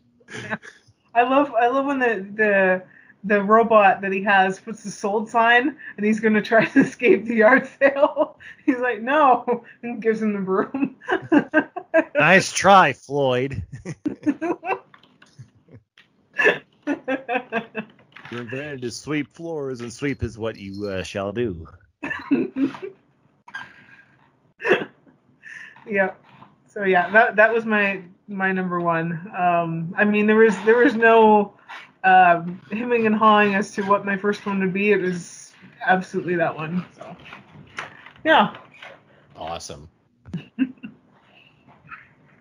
[1.13, 2.83] I love I love when the the
[3.25, 7.25] the robot that he has puts the sold sign and he's gonna try to escape
[7.25, 8.39] the yard sale.
[8.65, 10.95] He's like, no, and gives him the broom.
[12.15, 13.63] Nice try, Floyd.
[18.33, 21.67] You're invented to sweep floors, and sweep is what you uh, shall do.
[25.87, 26.13] yeah.
[26.65, 29.31] So yeah, that that was my my number one.
[29.37, 31.53] Um, I mean, there was there was no
[32.03, 34.91] um, hemming and hawing as to what my first one would be.
[34.91, 35.53] It was
[35.85, 36.83] absolutely that one.
[36.97, 37.15] So
[38.23, 38.57] yeah.
[39.35, 39.87] Awesome.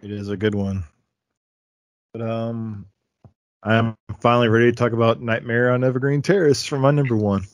[0.03, 0.83] It is a good one.
[2.13, 2.87] But um,
[3.63, 7.47] I'm finally ready to talk about Nightmare on Evergreen Terrace for my number one.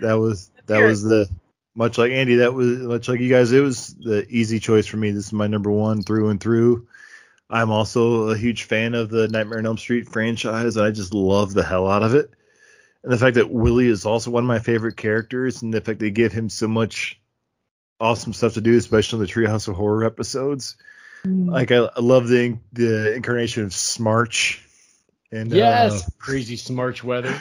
[0.00, 1.28] that was that was the
[1.76, 2.36] much like Andy.
[2.36, 3.52] That was much like you guys.
[3.52, 5.12] It was the easy choice for me.
[5.12, 6.88] This is my number one through and through.
[7.48, 10.76] I'm also a huge fan of the Nightmare on Elm Street franchise.
[10.76, 12.30] And I just love the hell out of it.
[13.04, 16.00] And the fact that Willie is also one of my favorite characters, and the fact
[16.00, 17.20] they give him so much
[18.00, 20.76] awesome stuff to do, especially in the Treehouse of Horror episodes.
[21.24, 24.60] Like I, I love the the incarnation of Smarch.
[25.32, 26.10] And Yes.
[26.18, 27.40] Crazy smarch weather.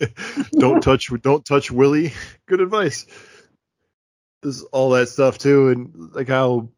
[0.00, 0.06] uh,
[0.52, 2.12] don't touch don't touch Willie.
[2.46, 3.06] Good advice.
[4.42, 6.68] There's all that stuff too, and like how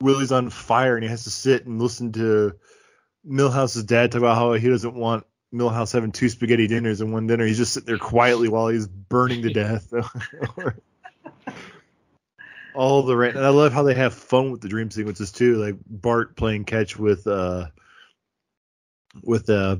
[0.00, 2.54] Willie's on fire and he has to sit and listen to
[3.24, 7.26] Milhouse's dad talk about how he doesn't want Millhouse having two spaghetti dinners and one
[7.26, 7.44] dinner.
[7.44, 9.92] He's just sitting there quietly while he's burning to death.
[12.74, 15.56] all the rant, and I love how they have fun with the dream sequences too,
[15.56, 17.66] like Bart playing catch with uh
[19.22, 19.76] with uh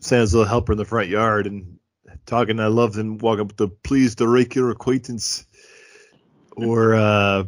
[0.00, 1.78] Santa's little helper in the front yard and
[2.26, 2.60] talking.
[2.60, 5.46] I love them walking up the please to rake your acquaintance.
[6.56, 7.44] Or uh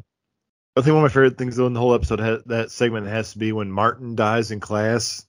[0.79, 3.07] I think one of my favorite things though in the whole episode ha- that segment
[3.07, 5.25] has to be when Martin dies in class.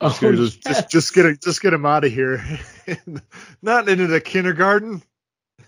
[0.00, 0.76] Oh, Just, just, yes.
[0.76, 2.40] just just get it, just get him out of here.
[3.62, 5.02] Not into the kindergarten.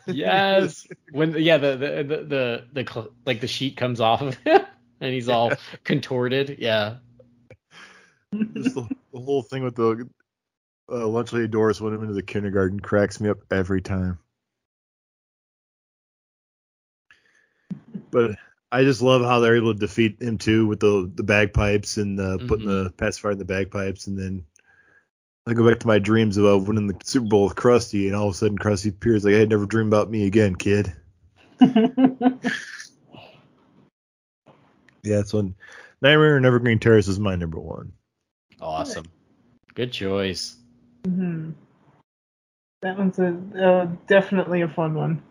[0.06, 0.86] Yes.
[1.12, 4.62] When yeah, the the the the, the cl- like the sheet comes off of him
[5.00, 5.52] and he's all
[5.84, 6.56] contorted.
[6.58, 6.96] Yeah.
[8.32, 10.08] Just the, the whole thing with the
[10.90, 14.18] uh, lunch lady Doris went him into the kindergarten cracks me up every time.
[18.10, 18.36] But
[18.72, 22.20] I just love how they're able to defeat him too with the the bagpipes and
[22.20, 24.44] uh, putting the pacifier in the bagpipes, and then
[25.50, 28.28] I go back to my dreams about winning the Super Bowl with Krusty, and all
[28.28, 30.92] of a sudden Krusty appears like I had never dreamed about me again, kid.
[35.02, 35.54] Yeah, that's one.
[36.02, 37.92] Nightmare on Evergreen Terrace is my number one.
[38.60, 39.06] Awesome.
[39.74, 40.56] Good choice.
[41.04, 41.52] hmm
[42.82, 45.22] That one's a uh, definitely a fun one.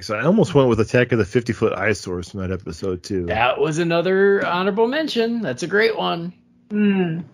[0.00, 3.26] So I almost went with Attack of the 50 Foot Eyesores from that episode too.
[3.26, 5.40] That was another honorable mention.
[5.40, 6.32] That's a great one.
[6.70, 7.24] Mm.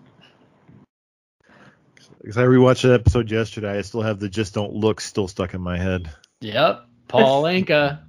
[2.21, 5.53] Because I rewatched that episode yesterday, I still have the "Just Don't Look" still stuck
[5.53, 6.11] in my head.
[6.41, 6.85] Yep.
[7.07, 7.99] Paul Anka.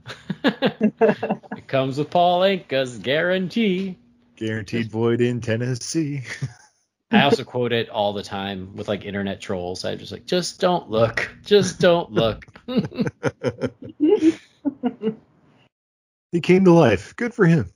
[0.44, 3.98] it comes with Paul Anka's guarantee.
[4.36, 6.22] Guaranteed void in Tennessee.
[7.10, 9.84] I also quote it all the time with like internet trolls.
[9.84, 12.46] I just like, just don't look, just don't look.
[16.32, 17.14] he came to life.
[17.16, 17.72] Good for him.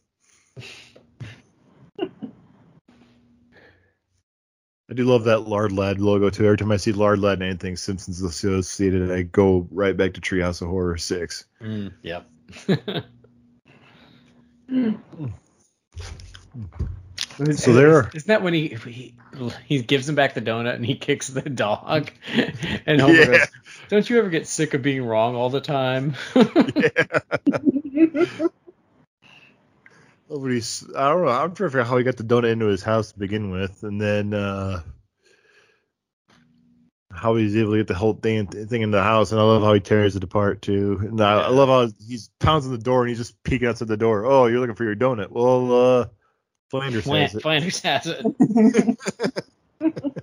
[4.89, 6.45] I do love that Lard Lad logo too.
[6.45, 10.21] Every time I see Lard Lad and anything Simpsons associated, I go right back to
[10.21, 11.45] Treehouse of Horror six.
[11.61, 12.29] Mm, yep.
[17.53, 18.11] So there.
[18.15, 19.15] Isn't that when he, he
[19.67, 22.11] he gives him back the donut and he kicks the dog?
[22.87, 23.27] And Homer Yeah.
[23.27, 23.49] goes,
[23.89, 26.15] "Don't you ever get sick of being wrong all the time?"
[30.29, 30.85] Nobody's.
[30.97, 31.31] I don't know.
[31.31, 33.51] I'm trying to figure out how he got the donut into his house to begin
[33.51, 34.83] with, and then uh
[37.13, 39.33] how he's able to get the whole thing thing in the house.
[39.33, 40.99] And I love how he tears it apart too.
[41.01, 43.89] And I, I love how he's pounds on the door and he's just peeking outside
[43.89, 44.27] the door.
[44.27, 45.31] Oh, you're looking for your donut?
[45.31, 46.07] Well, uh,
[46.71, 47.43] Flanders Flan- has it.
[47.43, 48.99] Flanders has it.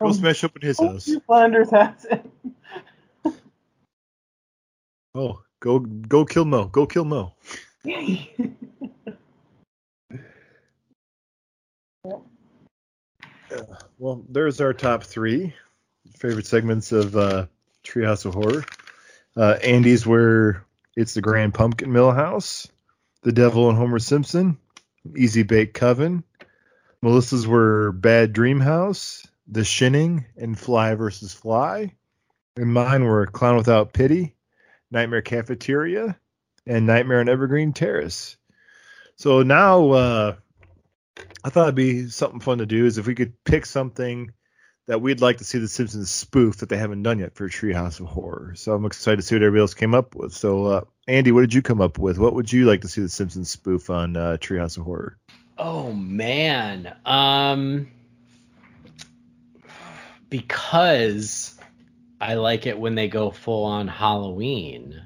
[0.00, 1.10] Go smash open his house.
[1.26, 2.30] Flanders has it.
[5.14, 6.66] Oh, go go kill Mo.
[6.66, 7.34] Go kill Mo.
[13.98, 15.54] Well, there's our top three
[16.16, 17.46] favorite segments of uh,
[17.84, 18.64] Treehouse of Horror.
[19.36, 20.64] Uh, Andy's where
[20.96, 22.68] it's the Grand Pumpkin Milhouse,
[23.22, 24.58] The Devil and Homer Simpson,
[25.16, 26.24] Easy Bake Coven.
[27.02, 31.92] Melissa's were Bad Dream House, The Shinning, and Fly versus Fly.
[32.56, 34.34] And mine were Clown Without Pity,
[34.90, 36.18] Nightmare Cafeteria,
[36.66, 38.36] and Nightmare on Evergreen Terrace.
[39.16, 40.36] So now uh,
[41.44, 44.32] I thought it'd be something fun to do is if we could pick something
[44.86, 47.98] that we'd like to see the Simpsons spoof that they haven't done yet for Treehouse
[47.98, 48.54] of Horror.
[48.54, 50.32] So I'm excited to see what everybody else came up with.
[50.32, 52.18] So uh, Andy, what did you come up with?
[52.18, 55.18] What would you like to see the Simpsons spoof on uh, Treehouse of Horror?
[55.58, 56.94] Oh man.
[57.04, 57.88] Um
[60.28, 61.58] because
[62.20, 65.02] I like it when they go full on Halloween.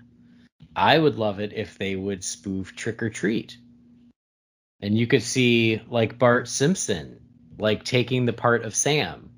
[0.74, 3.58] I would love it if they would spoof Trick or Treat.
[4.80, 7.20] And you could see like Bart Simpson
[7.58, 9.30] like taking the part of Sam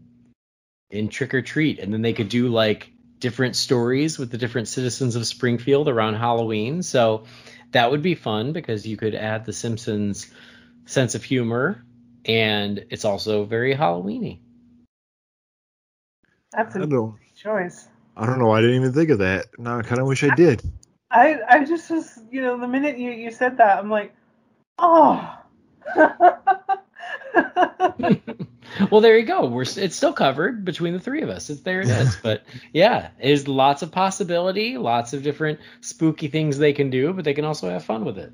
[0.90, 4.68] in Trick or Treat and then they could do like different stories with the different
[4.68, 6.82] citizens of Springfield around Halloween.
[6.82, 7.24] So
[7.72, 10.30] that would be fun because you could add the Simpsons
[10.86, 11.84] sense of humor
[12.24, 14.40] and it's also very Halloweeny.
[16.52, 17.88] That's I a don't choice.
[18.16, 18.52] I don't know.
[18.52, 19.46] I didn't even think of that.
[19.58, 20.62] Now I kind of wish I did.
[21.12, 24.14] I I just was you know the minute you you said that I'm like
[24.78, 25.38] oh.
[28.90, 29.46] well, there you go.
[29.46, 31.50] We're it's still covered between the three of us.
[31.50, 32.16] It's there it is.
[32.22, 37.24] But yeah, there's lots of possibility, lots of different spooky things they can do, but
[37.24, 38.32] they can also have fun with it.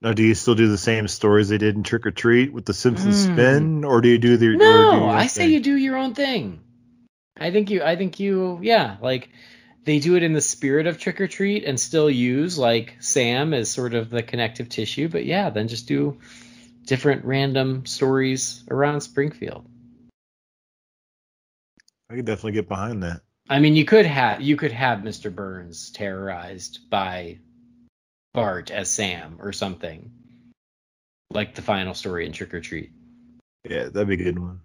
[0.00, 2.66] Now, do you still do the same stories they did in Trick or Treat with
[2.66, 3.32] the Simpsons Mm.
[3.32, 4.48] spin, or do you do the?
[4.48, 5.52] or do No, your I say thing?
[5.52, 6.60] you do your own thing.
[7.36, 9.30] I think you I think you yeah, like
[9.84, 13.52] they do it in the spirit of trick or treat and still use like Sam
[13.52, 16.18] as sort of the connective tissue, but yeah, then just do
[16.84, 19.66] different random stories around Springfield.
[22.10, 23.22] I could definitely get behind that.
[23.48, 25.34] I mean, you could have you could have Mr.
[25.34, 27.38] Burns terrorized by
[28.32, 30.10] Bart as Sam or something.
[31.30, 32.92] Like the final story in Trick or Treat.
[33.68, 34.60] Yeah, that'd be a good one.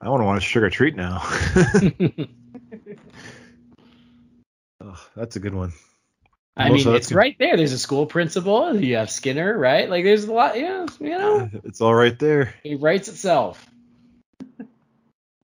[0.00, 1.18] I want to watch Trick or Treat now.
[4.96, 5.72] oh, that's a good one.
[6.56, 7.16] I Most mean, of that's it's good.
[7.18, 7.56] right there.
[7.56, 8.74] There's a school principal.
[8.80, 9.90] You have Skinner, right?
[9.90, 10.58] Like, there's a lot.
[10.58, 12.54] Yeah, you know, It's all right there.
[12.64, 13.64] it writes itself.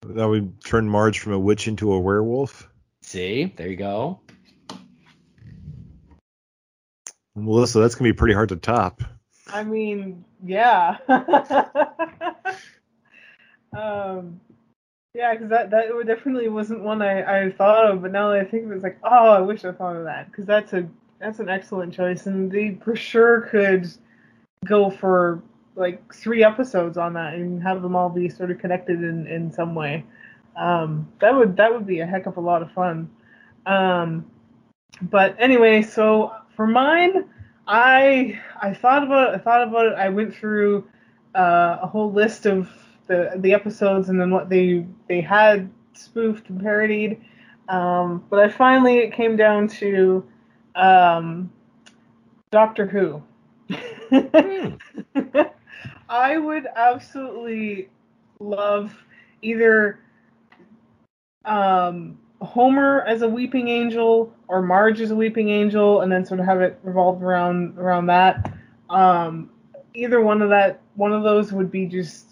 [0.04, 2.68] Now we turn Marge from a witch into a werewolf.
[3.02, 4.20] See, there you go.
[7.36, 9.02] Melissa, that's gonna be pretty hard to top.
[9.46, 10.96] I mean, yeah.
[15.22, 18.44] yeah, because that that definitely wasn't one I, I thought of, but now that I
[18.44, 20.88] think of it, it's like, oh, I wish I thought of that because that's a
[21.20, 23.86] that's an excellent choice, and they for sure could
[24.64, 25.40] go for
[25.76, 29.52] like three episodes on that and have them all be sort of connected in in
[29.52, 30.04] some way.
[30.56, 33.08] Um, that would that would be a heck of a lot of fun.
[33.64, 34.26] Um,
[35.02, 37.26] but anyway, so for mine,
[37.68, 39.36] I I thought about it.
[39.36, 39.92] I thought about it.
[39.92, 40.88] I went through
[41.36, 42.68] uh, a whole list of
[43.06, 47.20] the the episodes and then what they they had spoofed and parodied.
[47.68, 50.24] Um, but I finally it came down to
[50.74, 51.52] um,
[52.50, 53.22] Doctor Who.
[56.08, 57.88] I would absolutely
[58.40, 58.94] love
[59.40, 60.00] either
[61.44, 66.40] um, Homer as a weeping angel or Marge as a weeping angel, and then sort
[66.40, 68.52] of have it revolved around around that.
[68.90, 69.50] Um,
[69.94, 72.31] either one of that one of those would be just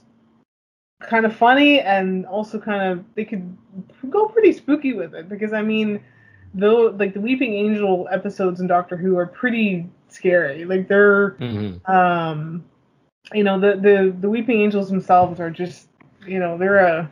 [1.00, 3.56] kind of funny and also kind of they could
[4.10, 6.00] go pretty spooky with it because I mean
[6.54, 10.64] though like the Weeping Angel episodes in Doctor Who are pretty scary.
[10.64, 11.90] Like they're Mm-hmm.
[11.90, 12.64] um
[13.32, 15.88] you know the the the Weeping Angels themselves are just
[16.26, 17.10] you know they're a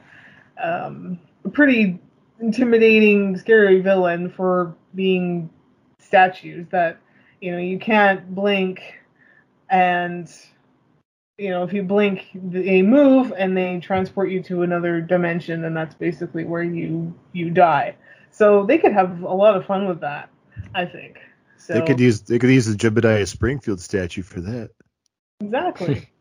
[0.63, 1.99] um a pretty
[2.41, 5.51] intimidating scary villain for being
[5.99, 6.99] statues that
[7.41, 8.81] you know you can't blink
[9.71, 10.29] and
[11.39, 15.77] you know if you blink they move and they transport you to another dimension and
[15.77, 17.95] that's basically where you you die.
[18.31, 20.29] So they could have a lot of fun with that
[20.75, 21.19] i think.
[21.57, 24.71] So They could use they could use the Jebediah Springfield statue for that.
[25.41, 26.11] exactly.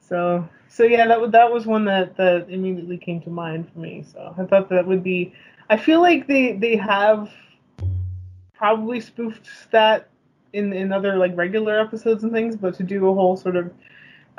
[0.00, 3.78] So so yeah that was that was one that that immediately came to mind for
[3.78, 4.04] me.
[4.10, 5.32] So i thought that would be
[5.68, 7.30] i feel like they they have
[8.54, 10.08] probably spoofed that
[10.52, 13.72] in in other like regular episodes and things but to do a whole sort of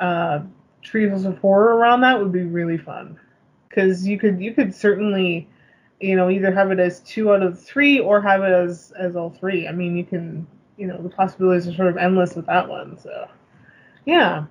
[0.00, 0.40] uh
[0.84, 3.18] treehouse of horror around that would be really fun
[3.68, 5.48] because you could you could certainly
[6.00, 9.16] you know either have it as two out of three or have it as as
[9.16, 12.46] all three i mean you can you know the possibilities are sort of endless with
[12.46, 13.28] that one so
[14.04, 14.44] yeah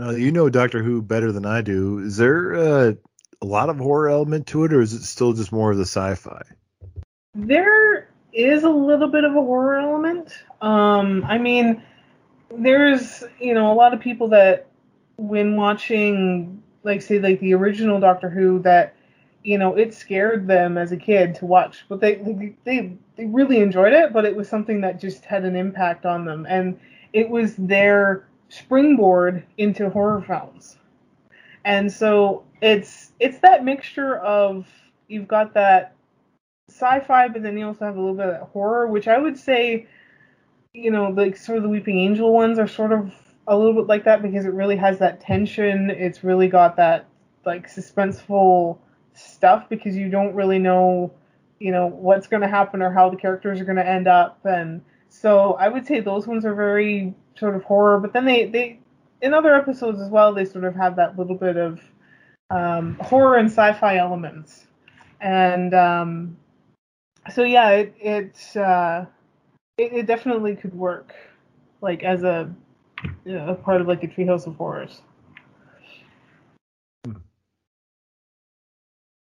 [0.00, 1.98] Uh, you know Doctor Who better than I do.
[1.98, 2.92] Is there uh,
[3.42, 5.84] a lot of horror element to it, or is it still just more of the
[5.84, 6.42] sci-fi?
[7.34, 10.32] there is a little bit of a horror element.
[10.60, 11.82] Um, I mean,
[12.50, 14.66] there's you know a lot of people that
[15.16, 18.94] when watching like say like the original Doctor Who that
[19.42, 22.16] you know it scared them as a kid to watch, but they
[22.64, 26.24] they they, really enjoyed it, but it was something that just had an impact on
[26.24, 26.78] them, and
[27.12, 30.76] it was their springboard into horror films.
[31.64, 34.66] And so it's it's that mixture of
[35.08, 35.94] you've got that
[36.70, 39.86] sci-fi, but then you also have a little bit of horror, which I would say,
[40.74, 43.12] you know, like sort of the Weeping Angel ones are sort of
[43.46, 45.90] a little bit like that because it really has that tension.
[45.90, 47.06] It's really got that
[47.44, 48.78] like suspenseful
[49.14, 51.12] stuff because you don't really know,
[51.58, 54.38] you know, what's going to happen or how the characters are going to end up.
[54.44, 58.46] And so I would say those ones are very sort of horror, but then they
[58.46, 58.80] they
[59.22, 61.80] in other episodes as well they sort of have that little bit of
[62.50, 64.66] um, horror and sci-fi elements.
[65.20, 66.36] And um,
[67.32, 69.06] so yeah, it it, uh,
[69.78, 71.14] it it definitely could work,
[71.80, 72.52] like as a
[73.24, 75.00] you know, a part of like a Treehouse of Horrors.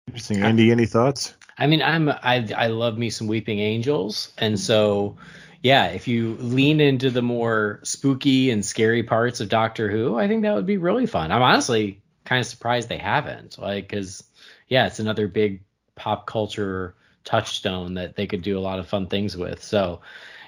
[0.07, 0.41] Interesting.
[0.43, 1.35] Andy, any thoughts?
[1.57, 5.15] I mean, I'm I I love me some Weeping Angels, and so
[5.63, 10.27] yeah, if you lean into the more spooky and scary parts of Doctor Who, I
[10.27, 11.31] think that would be really fun.
[11.31, 14.23] I'm honestly kind of surprised they haven't, like, because
[14.67, 15.61] yeah, it's another big
[15.95, 19.63] pop culture touchstone that they could do a lot of fun things with.
[19.63, 20.01] So,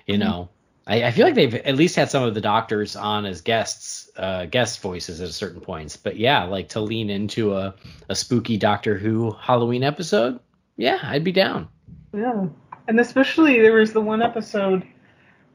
[0.08, 0.50] you know,
[0.86, 4.10] I, I feel like they've at least had some of the doctors on as guests,
[4.18, 5.98] uh, guest voices at certain points.
[5.98, 7.76] But yeah, like to lean into a,
[8.10, 10.40] a spooky Doctor Who Halloween episode,
[10.76, 11.70] yeah, I'd be down.
[12.14, 12.48] Yeah,
[12.88, 14.84] and especially there was the one episode.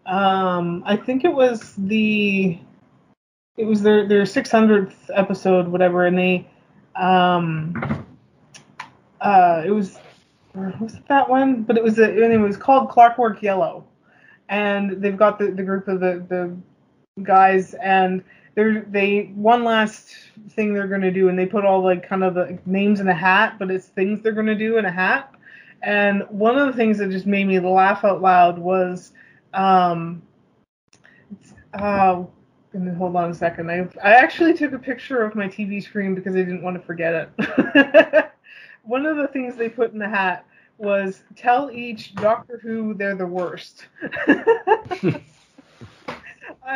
[0.07, 2.59] Um, I think it was the
[3.57, 6.49] it was their their 600th episode, whatever, and they
[6.96, 8.07] um
[9.20, 9.99] uh it was
[10.55, 11.62] was it that one?
[11.62, 13.84] But it was a, and it was called Clockwork Yellow,
[14.49, 16.57] and they've got the, the group of the the
[17.22, 18.22] guys and
[18.55, 20.14] they're they one last
[20.51, 23.14] thing they're gonna do and they put all like kind of the names in a
[23.14, 25.32] hat, but it's things they're gonna do in a hat.
[25.82, 29.12] And one of the things that just made me laugh out loud was
[29.55, 30.23] um
[31.74, 32.24] uh
[32.97, 33.70] hold on a second.
[33.70, 36.82] I I actually took a picture of my TV screen because I didn't want to
[36.82, 38.32] forget it.
[38.82, 40.44] one of the things they put in the hat
[40.78, 43.86] was tell each Doctor Who they're the worst.
[44.02, 45.20] I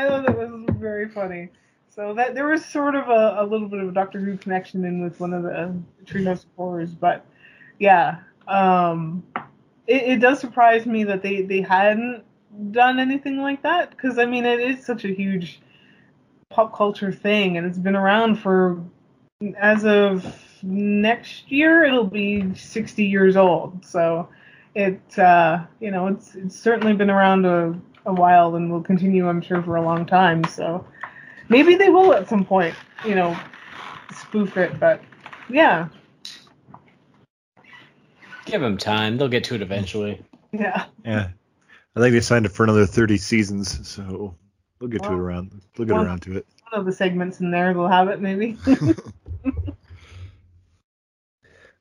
[0.09, 1.49] thought that was very funny.
[1.89, 4.85] So that there was sort of a, a little bit of a Doctor Who connection
[4.85, 5.75] in with one of the
[6.05, 7.25] Treehouse of Horrors, but
[7.79, 8.19] yeah,
[8.49, 9.23] um,
[9.87, 12.25] it, it does surprise me that they they hadn't
[12.71, 15.61] done anything like that because I mean it is such a huge
[16.51, 18.83] pop culture thing and it's been around for
[19.59, 20.25] as of
[20.63, 24.29] next year it'll be 60 years old so
[24.75, 27.75] it uh, you know it's it's certainly been around a,
[28.07, 30.87] a while and will continue i'm sure for a long time so
[31.49, 32.75] maybe they will at some point
[33.07, 33.37] you know
[34.15, 35.01] spoof it but
[35.49, 35.89] yeah
[38.45, 40.21] Give them time; they'll get to it eventually.
[40.53, 41.29] yeah Yeah.
[41.95, 44.35] I think they signed up for another 30 seasons, so
[44.81, 45.63] we'll get to it around.
[45.79, 46.47] We'll get well- around to it.
[46.71, 48.57] one of the segments in there will have it maybe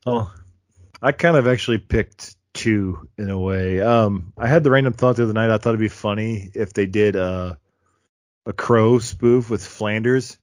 [0.05, 0.33] Oh,
[1.01, 3.81] I kind of actually picked two in a way.
[3.81, 5.49] Um, I had the random thought the other night.
[5.49, 7.55] I thought it'd be funny if they did uh,
[8.45, 10.37] a Crow spoof with Flanders.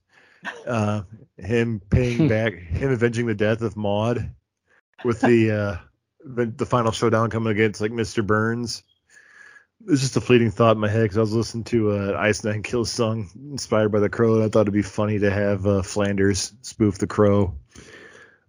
[0.65, 1.01] Uh,
[1.37, 4.31] him paying back, him avenging the death of Maude,
[5.03, 5.77] with the uh,
[6.23, 8.25] the, the final showdown coming against like Mr.
[8.25, 8.83] Burns.
[9.81, 12.17] It was just a fleeting thought in my head because I was listening to uh,
[12.19, 15.31] Ice Nine Kills song inspired by the Crow, and I thought it'd be funny to
[15.31, 17.55] have uh, Flanders spoof the Crow.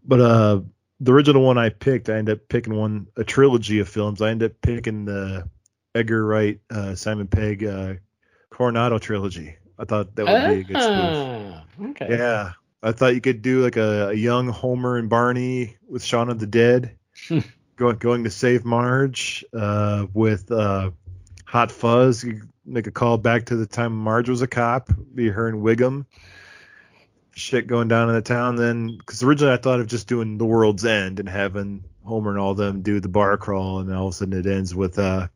[0.05, 0.61] But uh,
[1.01, 4.21] the original one I picked, I ended up picking one a trilogy of films.
[4.21, 5.49] I ended up picking the
[5.95, 7.95] Edgar Wright, uh, Simon Pegg, uh,
[8.53, 9.57] Cornetto trilogy.
[9.79, 10.85] I thought that would be a good spoof.
[10.87, 12.09] Ah, Okay.
[12.11, 12.53] Yeah,
[12.83, 16.39] I thought you could do like a, a young Homer and Barney with Shaun of
[16.39, 16.97] the Dead,
[17.77, 20.91] going going to save Marge uh, with uh,
[21.47, 22.23] Hot Fuzz.
[22.23, 25.63] You make a call back to the time Marge was a cop, be her and
[25.63, 26.05] Wiggum.
[27.35, 30.45] Shit going down in the town then, because originally I thought of just doing The
[30.45, 34.15] World's End and having Homer and all them do the bar crawl, and all of
[34.15, 35.29] a sudden it ends with uh,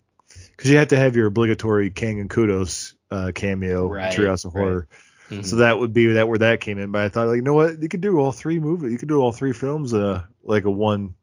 [0.51, 4.55] because you have to have your obligatory Kang and Kodos uh, cameo, Right, Treehouse of
[4.55, 4.61] right.
[4.63, 4.89] Horror.
[5.31, 5.45] Mhm.
[5.45, 6.91] So that would be that where that came in.
[6.91, 7.81] But I thought, like, you know what?
[7.81, 8.93] You could do all three movies.
[8.93, 11.15] You could do all three films, uh, like a one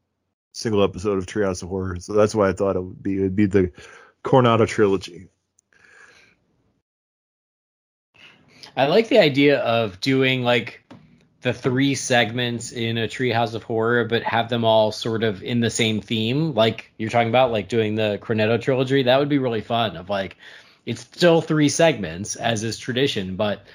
[0.53, 1.97] single episode of Treehouse of Horror.
[1.99, 3.19] So that's why I thought it would be.
[3.19, 3.71] It would be the
[4.23, 5.27] Cornetto trilogy.
[8.75, 10.83] I like the idea of doing like
[11.41, 15.59] the three segments in a Treehouse of Horror, but have them all sort of in
[15.59, 19.03] the same theme, like you're talking about, like doing the Cornetto trilogy.
[19.03, 19.97] That would be really fun.
[19.97, 20.37] Of like,
[20.85, 23.65] it's still three segments as is tradition, but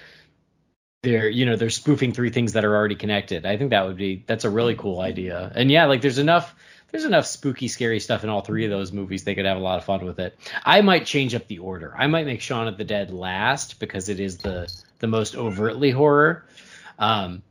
[1.03, 3.47] they're you know they're spoofing three things that are already connected.
[3.47, 5.53] I think that would be that's a really cool idea.
[5.55, 6.55] And yeah, like there's enough
[6.97, 9.23] there's enough spooky, scary stuff in all three of those movies.
[9.25, 10.39] They could have a lot of fun with it.
[10.65, 11.95] I might change up the order.
[11.95, 15.91] I might make Shaun of the Dead last because it is the the most overtly
[15.91, 16.47] horror,
[16.99, 17.43] um,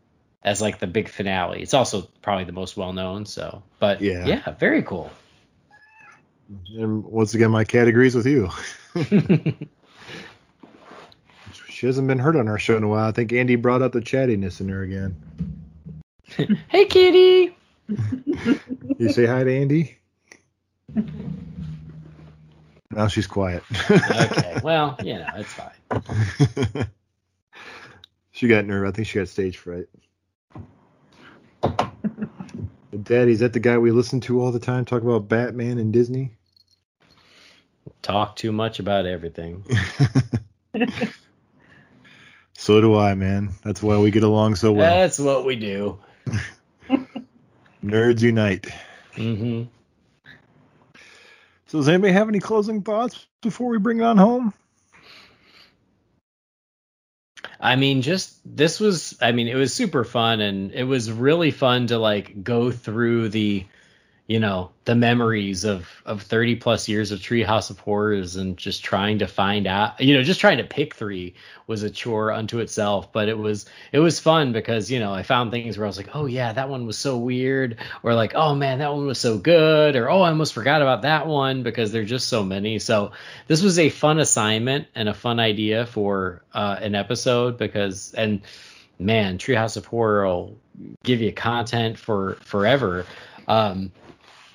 [0.43, 1.61] as like the big finale.
[1.61, 3.27] It's also probably the most well known.
[3.27, 4.25] So, but Yeah.
[4.25, 5.11] yeah, very cool.
[6.75, 8.49] And once again, my cat agrees with you.
[11.69, 13.09] She hasn't been heard on our show in a while.
[13.09, 15.13] I think Andy brought out the chattiness in her again.
[16.69, 17.54] hey, kitty.
[18.97, 19.97] You say hi to Andy.
[22.91, 23.61] Now she's quiet.
[23.91, 26.87] Okay, well, you know, it's fine.
[28.31, 28.87] she got nerve.
[28.87, 29.87] I think she got stage fright.
[33.03, 35.91] Daddy, is that the guy we listen to all the time talk about Batman and
[35.91, 36.31] Disney?
[38.01, 39.65] Talk too much about everything.
[42.53, 43.49] so do I, man.
[43.63, 44.89] That's why we get along so well.
[44.89, 45.99] That's what we do.
[47.85, 48.67] Nerds unite.
[49.15, 49.63] Mm-hmm.
[51.67, 54.53] So does anybody have any closing thoughts before we bring it on home?
[57.59, 61.51] I mean, just this was, I mean, it was super fun and it was really
[61.51, 63.65] fun to like go through the,
[64.27, 68.83] you know, the memories of, of 30 plus years of Treehouse of Horrors and just
[68.83, 71.35] trying to find out, you know, just trying to pick three
[71.67, 73.13] was a chore unto itself.
[73.13, 75.97] But it was, it was fun because, you know, I found things where I was
[75.97, 77.77] like, oh yeah, that one was so weird.
[78.01, 79.95] Or like, oh man, that one was so good.
[79.95, 82.79] Or, oh, I almost forgot about that one because there're just so many.
[82.79, 83.11] So
[83.45, 88.41] this was a fun assignment and a fun idea for uh, an episode because, and
[88.97, 90.57] man, Treehouse of Horror will
[91.03, 93.05] give you content for forever.
[93.47, 93.91] Um,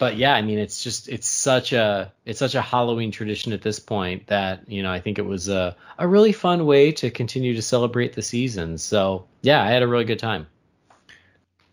[0.01, 3.61] but yeah, I mean, it's just it's such a it's such a Halloween tradition at
[3.61, 7.11] this point that you know I think it was a a really fun way to
[7.11, 8.79] continue to celebrate the season.
[8.79, 10.47] So yeah, I had a really good time.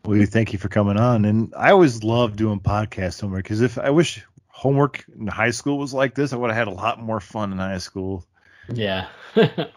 [0.03, 1.23] Well, thank you for coming on.
[1.23, 5.77] And I always love doing podcast homework because if I wish homework in high school
[5.77, 8.25] was like this, I would have had a lot more fun in high school.
[8.71, 9.07] Yeah.
[9.35, 9.71] Th-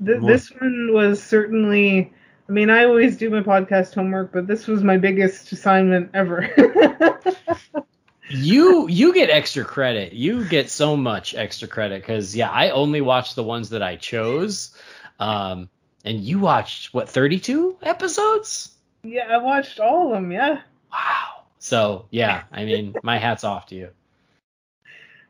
[0.00, 2.12] this one was certainly.
[2.48, 6.50] I mean, I always do my podcast homework, but this was my biggest assignment ever.
[8.30, 10.12] you you get extra credit.
[10.12, 13.96] You get so much extra credit because yeah, I only watched the ones that I
[13.96, 14.76] chose.
[15.18, 15.70] Um,
[16.04, 18.72] and you watched what 32 episodes?
[19.02, 20.30] yeah, I watched all of them.
[20.32, 20.60] Yeah,
[20.92, 21.44] Wow.
[21.58, 23.90] So yeah, I mean, my hat's off to you.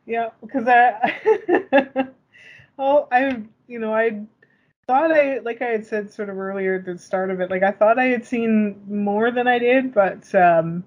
[0.05, 2.09] yeah, because I,
[2.79, 4.23] oh, I, you know, I
[4.87, 7.63] thought I, like I had said sort of earlier at the start of it, like
[7.63, 10.85] I thought I had seen more than I did, but um,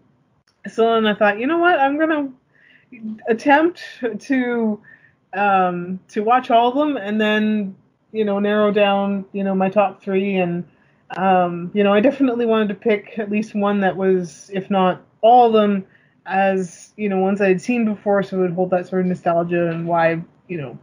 [0.68, 2.30] so then I thought, you know what, I'm gonna
[3.28, 3.82] attempt
[4.20, 4.82] to
[5.34, 7.76] um to watch all of them and then
[8.14, 10.66] you know narrow down you know my top three and
[11.18, 15.04] um you know i definitely wanted to pick at least one that was if not
[15.22, 15.86] all of them
[16.26, 19.08] as you know ones i had seen before so it would hold that sort of
[19.08, 20.78] nostalgia and why you know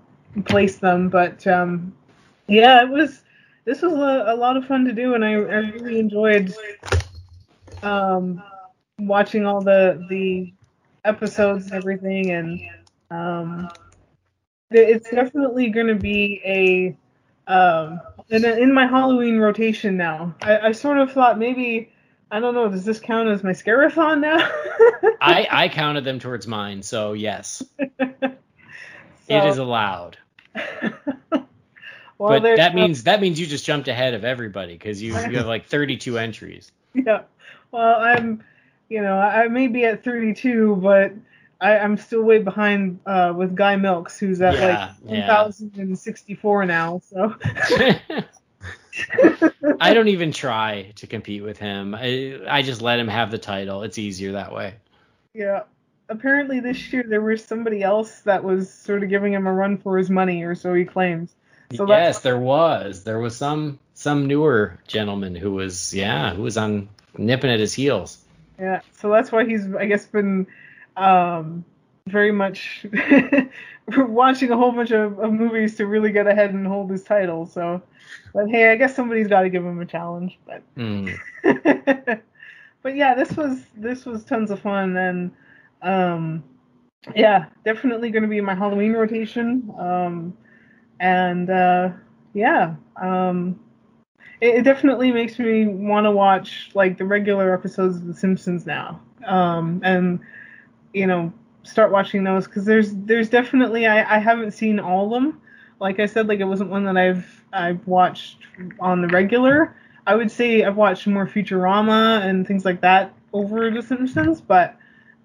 [0.46, 1.94] place them but um
[2.48, 3.22] yeah it was
[3.66, 6.54] this was a, a lot of fun to do and i, I really enjoyed
[7.82, 8.42] um
[8.98, 10.54] watching all the the
[11.04, 12.60] episodes and everything and
[13.10, 13.70] um
[14.70, 16.96] it's definitely going to be a
[17.46, 21.92] Um, then in my Halloween rotation now, I, I sort of thought maybe
[22.30, 22.68] I don't know.
[22.68, 24.38] Does this count as my scarathon now?
[25.20, 27.62] I I counted them towards mine, so yes,
[27.98, 28.40] it
[29.28, 30.18] So- is allowed.
[32.18, 35.12] well, but that uh, means that means you just jumped ahead of everybody because you
[35.12, 36.72] you have like 32 entries.
[36.94, 37.22] yeah.
[37.72, 38.44] Well, I'm,
[38.88, 41.12] you know, I may be at 32, but
[41.60, 45.42] I, I'm still way behind uh, with Guy Milks, who's at Yeah, like yeah.
[45.42, 47.00] 1,064 now.
[47.04, 47.34] So
[49.80, 51.94] I don't even try to compete with him.
[51.94, 53.82] I I just let him have the title.
[53.82, 54.74] It's easier that way.
[55.32, 55.62] yeah.
[56.10, 59.78] Apparently this year there was somebody else that was sort of giving him a run
[59.78, 61.34] for his money, or so he claims.
[61.72, 63.04] So yes, there was.
[63.04, 67.72] There was some some newer gentleman who was yeah who was on nipping at his
[67.72, 68.24] heels.
[68.58, 70.46] Yeah, so that's why he's, I guess, been
[70.96, 71.64] um,
[72.06, 72.86] very much
[73.96, 77.46] watching a whole bunch of, of movies to really get ahead and hold his title.
[77.46, 77.82] So,
[78.32, 80.38] but hey, I guess somebody's got to give him a challenge.
[80.46, 81.08] But, Hmm.
[82.82, 85.32] but yeah, this was this was tons of fun, and
[85.82, 86.44] um,
[87.14, 89.72] yeah, definitely going to be my Halloween rotation.
[89.78, 90.36] Um,
[91.04, 91.90] and uh,
[92.32, 93.60] yeah, um,
[94.40, 98.64] it, it definitely makes me want to watch like the regular episodes of The Simpsons
[98.64, 100.18] now, um, and
[100.94, 101.30] you know
[101.62, 105.42] start watching those because there's there's definitely I, I haven't seen all of them.
[105.78, 108.38] Like I said, like it wasn't one that I've I've watched
[108.80, 109.76] on the regular.
[110.06, 114.76] I would say I've watched more Futurama and things like that over The Simpsons, but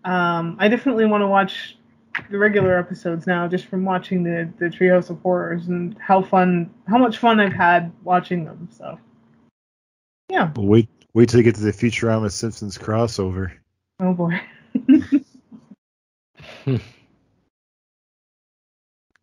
[0.04, 1.78] um, I definitely want to watch
[2.30, 6.74] the regular episodes now just from watching the the Treehouse of Horrors and how fun
[6.88, 8.70] how much fun I've had watching them.
[8.72, 9.00] So
[10.30, 10.52] yeah.
[10.56, 13.52] Well, wait, wait till you get to the Futurama Simpsons crossover.
[14.00, 14.42] Oh boy.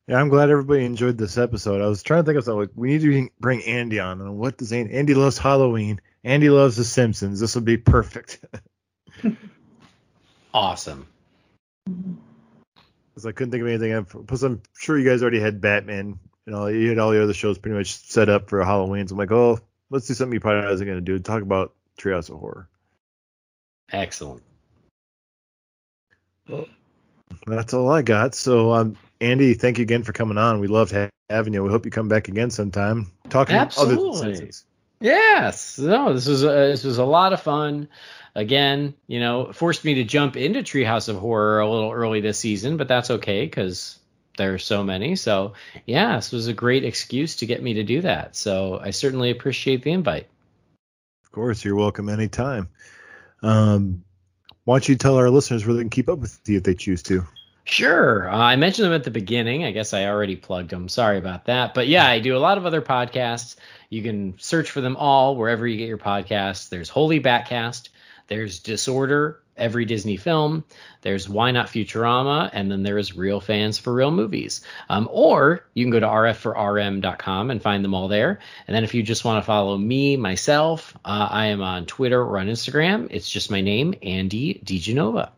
[0.08, 1.82] Yeah, I'm glad everybody enjoyed this episode.
[1.82, 4.20] I was trying to think of something like we need to bring Andy on.
[4.20, 4.94] And what does Andy?
[4.94, 6.00] Andy loves Halloween.
[6.22, 7.40] Andy loves The Simpsons.
[7.40, 8.44] This would be perfect.
[10.56, 11.06] Awesome.
[11.86, 12.14] Mm-hmm.
[13.16, 13.92] Because I couldn't think of anything.
[13.92, 14.14] else.
[14.26, 16.18] Plus, I'm sure you guys already had Batman.
[16.44, 19.08] You know, you had all the other shows pretty much set up for Halloween.
[19.08, 21.18] So I'm like, oh, let's do something you probably wasn't going to do.
[21.18, 22.68] Talk about Treehouse of Horror.
[23.90, 24.42] Excellent.
[26.46, 26.66] Well,
[27.46, 28.34] That's all I got.
[28.34, 30.60] So, um, Andy, thank you again for coming on.
[30.60, 31.64] We loved ha- having you.
[31.64, 33.10] We hope you come back again sometime.
[33.30, 34.18] Talking other than Absolutely.
[34.34, 34.64] Simpsons.
[35.00, 35.78] Yes.
[35.78, 37.88] No, this was uh, this was a lot of fun.
[38.36, 42.38] Again, you know, forced me to jump into Treehouse of Horror a little early this
[42.38, 43.98] season, but that's okay because
[44.36, 45.16] there are so many.
[45.16, 45.54] So
[45.86, 48.36] yeah, this was a great excuse to get me to do that.
[48.36, 50.26] So I certainly appreciate the invite.
[51.24, 52.68] Of course, you're welcome anytime.
[53.42, 54.04] Um,
[54.64, 56.74] why don't you tell our listeners where they can keep up with you if they
[56.74, 57.24] choose to?
[57.64, 58.30] Sure.
[58.30, 59.64] Uh, I mentioned them at the beginning.
[59.64, 60.88] I guess I already plugged them.
[60.88, 61.72] Sorry about that.
[61.72, 63.56] But yeah, I do a lot of other podcasts.
[63.88, 66.68] You can search for them all wherever you get your podcasts.
[66.68, 67.88] There's Holy Batcast.
[68.28, 70.64] There's Disorder, every Disney film.
[71.02, 74.62] There's Why Not Futurama, and then there's Real Fans for Real Movies.
[74.88, 78.40] Um, or you can go to rfforrm.com and find them all there.
[78.66, 82.20] And then if you just want to follow me, myself, uh, I am on Twitter
[82.20, 83.08] or on Instagram.
[83.10, 85.30] It's just my name, Andy DiGenova.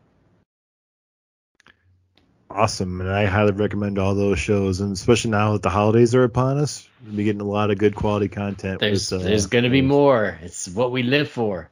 [2.51, 6.23] Awesome, and I highly recommend all those shows, and especially now that the holidays are
[6.23, 8.79] upon us, we'll be getting a lot of good quality content.
[8.79, 10.39] There's with, uh, there's going to be more.
[10.41, 11.69] It's what we live for.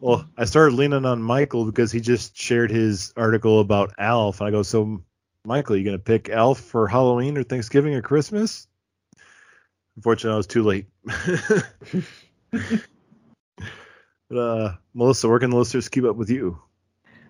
[0.00, 4.40] Well, I started leaning on Michael because he just shared his article about Alf.
[4.40, 5.02] And I go, so
[5.46, 8.66] Michael, are you gonna pick Alf for Halloween or Thanksgiving or Christmas?
[9.96, 10.86] Unfortunately, I was too late.
[14.30, 16.60] but, uh, Melissa, where can the listeners keep up with you?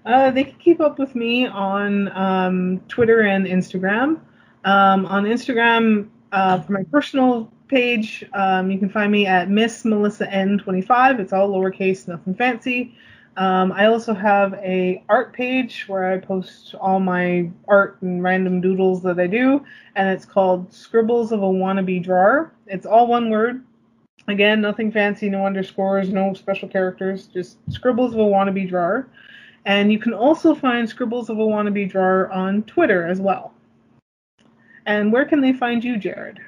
[0.06, 4.20] Uh, they can keep up with me on um, Twitter and Instagram.
[4.64, 9.84] Um, on Instagram, uh, for my personal page, um, you can find me at Miss
[9.84, 11.20] Melissa N25.
[11.20, 12.94] It's all lowercase, nothing fancy.
[13.36, 18.60] Um, I also have a art page where I post all my art and random
[18.60, 19.64] doodles that I do,
[19.96, 22.52] and it's called Scribbles of a Wannabe Drawer.
[22.66, 23.64] It's all one word.
[24.28, 29.08] Again, nothing fancy, no underscores, no special characters, just Scribbles of a Wannabe Drawer.
[29.66, 33.52] And you can also find Scribbles of a Wannabe Drawer on Twitter as well.
[34.86, 36.38] And where can they find you, Jared?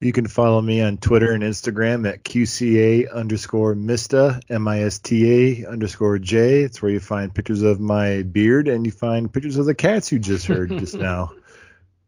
[0.00, 6.62] You can follow me on Twitter and Instagram at QCA underscore Mista, M-I-S-T-A underscore J.
[6.62, 10.12] It's where you find pictures of my beard and you find pictures of the cats
[10.12, 11.32] you just heard just now.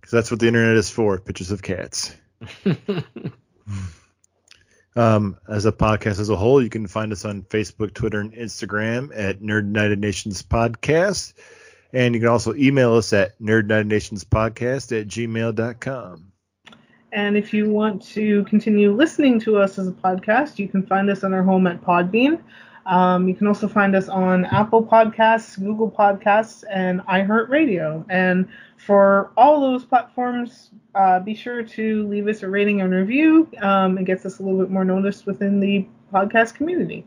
[0.01, 2.15] Because that's what the internet is for, pictures of cats.
[4.97, 8.35] Um, as a podcast as a whole, you can find us on Facebook, Twitter, and
[8.35, 11.35] Instagram at Nerd United Nations Podcast.
[11.93, 16.30] And you can also email us at nerdunitednationspodcast at gmail.com.
[17.13, 21.11] And if you want to continue listening to us as a podcast, you can find
[21.11, 22.41] us on our home at Podbean.
[22.87, 28.05] Um, you can also find us on Apple Podcasts, Google Podcasts, and iHeartRadio.
[28.09, 33.49] And for all those platforms, uh, be sure to leave us a rating and review.
[33.61, 37.07] Um, it gets us a little bit more noticed within the podcast community.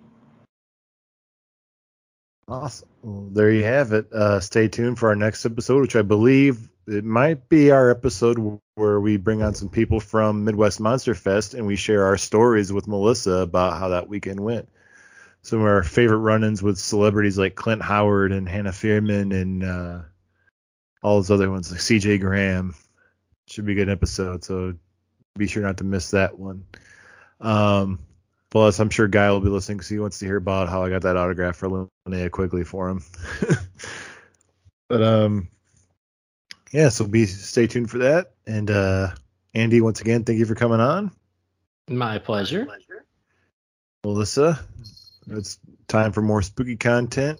[2.47, 2.89] Awesome.
[3.01, 4.11] Well, there you have it.
[4.11, 8.59] Uh, stay tuned for our next episode, which I believe it might be our episode
[8.75, 12.73] where we bring on some people from Midwest Monster Fest and we share our stories
[12.73, 14.69] with Melissa about how that weekend went.
[15.41, 20.01] Some of our favorite run-ins with celebrities like Clint Howard and Hannah Fierman and uh,
[21.01, 22.75] all those other ones like CJ Graham.
[23.47, 24.73] Should be a good episode, so
[25.37, 26.65] be sure not to miss that one.
[27.41, 27.99] Um,
[28.49, 30.89] plus, I'm sure Guy will be listening because he wants to hear about how I
[30.89, 33.03] got that autograph for Linnea Quigley for him.
[34.89, 35.49] but um,
[36.73, 38.31] yeah, so be stay tuned for that.
[38.47, 39.11] And uh,
[39.53, 41.11] Andy, once again, thank you for coming on.
[41.87, 42.67] My pleasure.
[44.03, 44.59] Melissa,
[45.27, 47.39] it's time for more spooky content.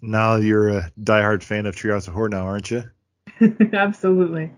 [0.00, 2.84] Now you're a diehard fan of Treehouse of Horror now, aren't you?
[3.72, 4.52] Absolutely.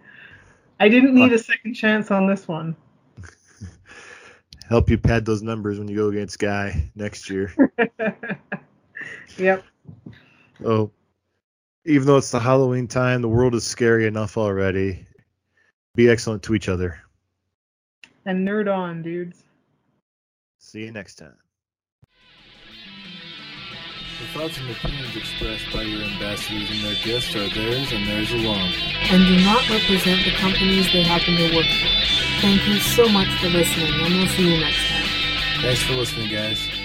[0.79, 2.77] I didn't need a second chance on this one.
[4.69, 7.53] Help you pad those numbers when you go against Guy next year.
[9.39, 9.65] yep.
[10.65, 10.93] Oh,
[11.85, 15.07] even though it's the Halloween time, the world is scary enough already.
[15.94, 17.01] Be excellent to each other.
[18.24, 19.43] And nerd on, dudes.
[20.59, 21.36] See you next time.
[24.20, 28.31] The thoughts and opinions expressed by your ambassadors and their guests are theirs and theirs
[28.32, 28.70] alone.
[29.11, 32.40] and do not represent the companies they happen to work for.
[32.43, 35.62] Thank you so much for listening, and we'll see you next time.
[35.62, 36.80] Thanks for listening, guys.